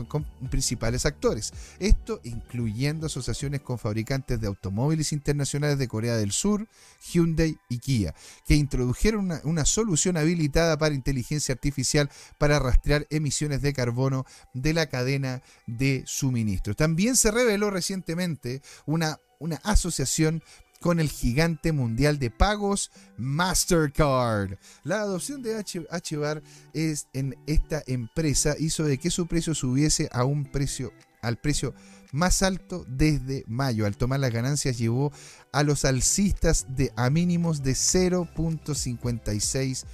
[0.10, 1.54] con principales actores.
[1.80, 6.68] Esto incluyendo asociaciones con fabricantes de automóviles internacionales de Corea del Sur,
[7.14, 8.14] Hyundai y Kia,
[8.46, 14.74] que introdujeron una, una solución habilitada para inteligencia artificial para rastrear emisiones de carbono de
[14.74, 16.76] la cadena de suministro.
[16.76, 20.44] También se reveló recientemente una una asociación
[20.80, 24.58] con el gigante mundial de pagos Mastercard.
[24.84, 30.24] La adopción de H-Bar es en esta empresa hizo de que su precio subiese a
[30.24, 31.74] un precio al precio
[32.12, 33.86] más alto desde mayo.
[33.86, 35.12] Al tomar las ganancias llevó
[35.52, 39.86] a los alcistas de, a mínimos de 0.56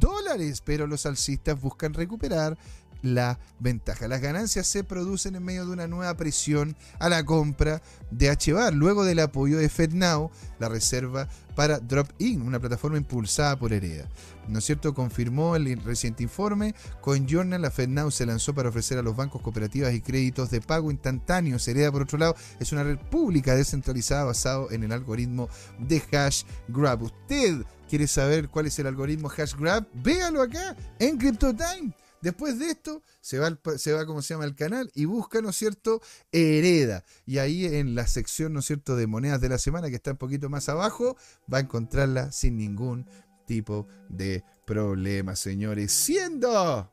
[0.00, 2.56] dólares, pero los alcistas buscan recuperar
[3.02, 4.08] la ventaja.
[4.08, 8.74] Las ganancias se producen en medio de una nueva presión a la compra de HBAR,
[8.74, 14.08] luego del apoyo de FedNow, la reserva para Drop-In, una plataforma impulsada por Hereda.
[14.46, 14.94] ¿No es cierto?
[14.94, 16.74] Confirmó el reciente informe.
[17.00, 20.60] Con Journal, la FedNow se lanzó para ofrecer a los bancos cooperativas y créditos de
[20.60, 21.66] pago instantáneos.
[21.68, 26.44] Hereda, por otro lado, es una red pública descentralizada basado en el algoritmo de Hash
[26.68, 27.02] Grab.
[27.02, 29.86] ¿Usted quiere saber cuál es el algoritmo Hash Grab?
[29.94, 31.92] Véalo acá en CryptoTime.
[32.20, 35.50] Después de esto, se va, se va, como se llama el canal, y busca, ¿no
[35.50, 36.00] es cierto?,
[36.32, 37.04] hereda.
[37.26, 40.12] Y ahí en la sección, ¿no es cierto?, de monedas de la semana, que está
[40.12, 41.16] un poquito más abajo,
[41.52, 43.06] va a encontrarla sin ningún
[43.46, 45.92] tipo de problema, señores.
[45.92, 46.92] Siendo.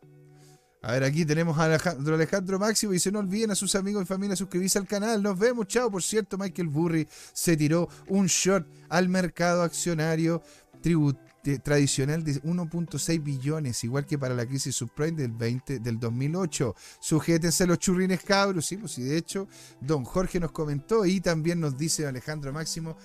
[0.82, 2.93] A ver, aquí tenemos a Alejandro, Alejandro Máximo.
[2.93, 5.21] Dice: No olviden a sus amigos y familia suscribirse al canal.
[5.21, 5.91] Nos vemos, chao.
[5.91, 10.41] Por cierto, Michael Burry se tiró un short al mercado accionario
[10.82, 11.24] tributario
[11.63, 16.75] tradicional de 1.6 billones, igual que para la crisis subprime del 20 del 2008.
[16.99, 19.47] Sujétense los churrines cabros, sí, pues y de hecho
[19.79, 22.97] don Jorge nos comentó y también nos dice Alejandro Máximo,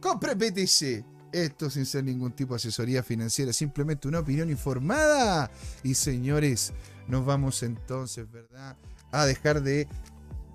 [0.00, 1.04] compre BTC.
[1.32, 5.50] Esto sin ser ningún tipo de asesoría financiera, simplemente una opinión informada.
[5.82, 6.74] Y señores,
[7.08, 8.76] nos vamos entonces, ¿verdad?
[9.10, 9.88] A dejar de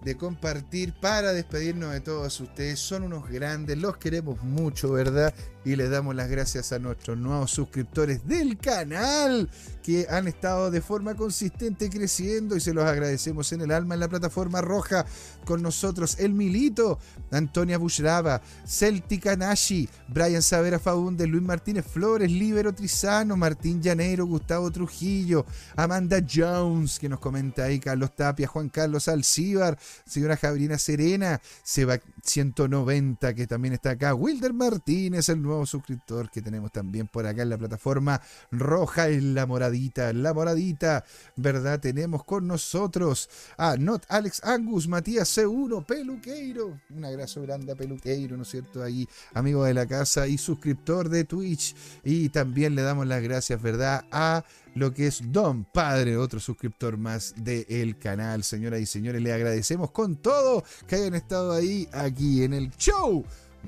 [0.04, 2.80] de compartir para despedirnos de todos ustedes.
[2.80, 5.34] Son unos grandes, los queremos mucho, ¿verdad?
[5.68, 9.50] Y les damos las gracias a nuestros nuevos suscriptores del canal
[9.84, 14.00] que han estado de forma consistente creciendo y se los agradecemos en el alma en
[14.00, 15.06] la plataforma roja.
[15.44, 17.00] Con nosotros el Milito,
[17.32, 24.72] Antonia Bushrava, Celtic Anashi, Brian Savera Faúndez, Luis Martínez Flores, Libero Trizano, Martín Llanero, Gustavo
[24.72, 25.46] Trujillo,
[25.76, 32.00] Amanda Jones, que nos comenta ahí, Carlos Tapia, Juan Carlos Alcíbar, señora Jabrina Serena, Seba
[32.24, 37.42] 190, que también está acá, Wilder Martínez, el nuevo suscriptor que tenemos también por acá
[37.42, 41.04] en la plataforma roja, en la moradita, la moradita,
[41.36, 41.80] ¿verdad?
[41.80, 48.38] Tenemos con nosotros a Not Alex Angus, Matías C1, Peluqueiro, un abrazo grande a Peluqueiro,
[48.38, 48.84] ¿no es cierto?
[48.84, 53.62] Ahí, amigo de la casa y suscriptor de Twitch, y también le damos las gracias,
[53.62, 54.06] ¿verdad?
[54.12, 54.44] A
[54.76, 58.44] lo que es Don Padre, otro suscriptor más del canal.
[58.44, 63.26] Señoras y señores, le agradecemos con todo que hayan estado ahí, aquí en el show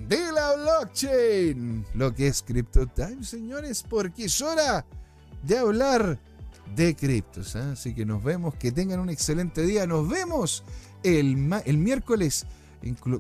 [0.08, 1.86] de la blockchain.
[1.94, 4.86] Lo que es Crypto Time, señores, porque es hora
[5.44, 6.20] de hablar
[6.76, 7.56] de criptos.
[7.56, 7.60] ¿eh?
[7.74, 9.86] Así que nos vemos, que tengan un excelente día.
[9.88, 10.64] Nos vemos
[11.04, 12.46] el, el miércoles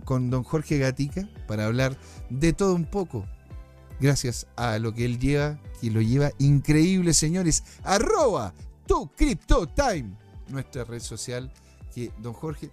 [0.05, 1.97] con don Jorge Gatica para hablar
[2.29, 3.25] de todo un poco
[3.99, 7.63] gracias a lo que él lleva, que lo lleva increíble, señores.
[7.83, 8.53] Arroba
[8.85, 10.11] tu Crypto Time,
[10.47, 11.51] nuestra red social,
[11.93, 12.71] que don Jorge,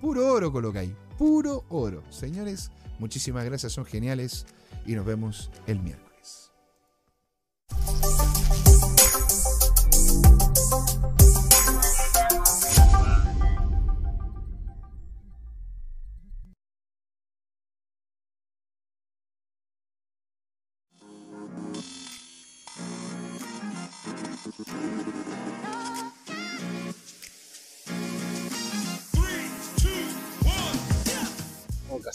[0.00, 2.02] puro oro coloca ahí, puro oro.
[2.10, 4.46] Señores, muchísimas gracias, son geniales
[4.86, 6.52] y nos vemos el miércoles.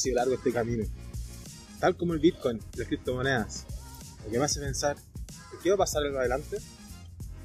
[0.03, 0.83] Sido largo este camino.
[1.79, 3.65] Tal como el Bitcoin, las criptomonedas.
[4.25, 4.97] Lo que me hace pensar,
[5.61, 6.57] ¿qué va a pasar en adelante?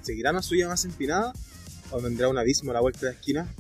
[0.03, 1.33] ¿Seguirá una suya más empinada?
[1.91, 3.55] ¿O vendrá un abismo a la vuelta de la esquina?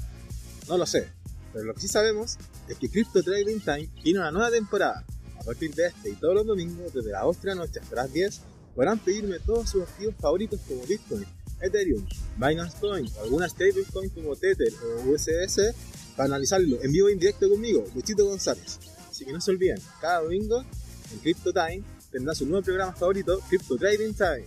[0.69, 1.09] No lo sé,
[1.53, 2.37] pero lo que sí sabemos
[2.69, 5.05] es que Crypto Trading Time tiene una nueva temporada.
[5.41, 7.95] A partir de este y todos los domingos, desde las 8 de la noche hasta
[7.95, 8.41] las 10,
[8.75, 11.25] podrán pedirme todos sus activos favoritos como Bitcoin,
[11.61, 15.75] Ethereum, Binance Coin o alguna stablecoin como Tether o USDC
[16.19, 18.81] para analizarlo en vivo e indirecto conmigo, Luchito González.
[19.09, 20.65] Así que no se olviden, cada domingo
[21.13, 24.47] en Crypto Time tendrá su nuevo programa favorito, Crypto Trading Time.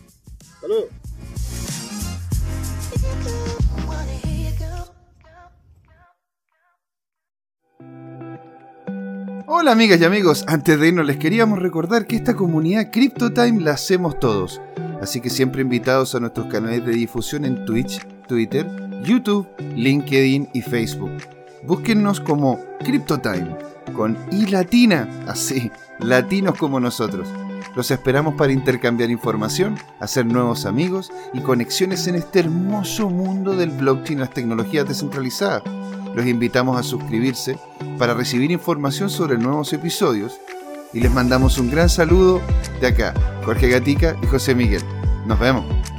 [0.59, 0.89] ¡Saludos!
[9.47, 13.72] Hola amigas y amigos, antes de irnos les queríamos recordar que esta comunidad CryptoTime la
[13.72, 14.59] hacemos todos,
[15.01, 18.67] así que siempre invitados a nuestros canales de difusión en Twitch, Twitter,
[19.03, 21.11] YouTube, LinkedIn y Facebook
[21.64, 23.55] búsquennos como CryptoTime,
[23.93, 27.28] con I latina, así, latinos como nosotros.
[27.76, 33.70] Los esperamos para intercambiar información, hacer nuevos amigos y conexiones en este hermoso mundo del
[33.70, 35.64] blockchain y las tecnologías descentralizadas.
[36.14, 37.57] Los invitamos a suscribirse
[37.97, 40.39] para recibir información sobre nuevos episodios
[40.93, 42.41] y les mandamos un gran saludo
[42.82, 43.14] de acá,
[43.45, 44.82] Jorge Gatica y José Miguel.
[45.26, 45.91] Nos vemos.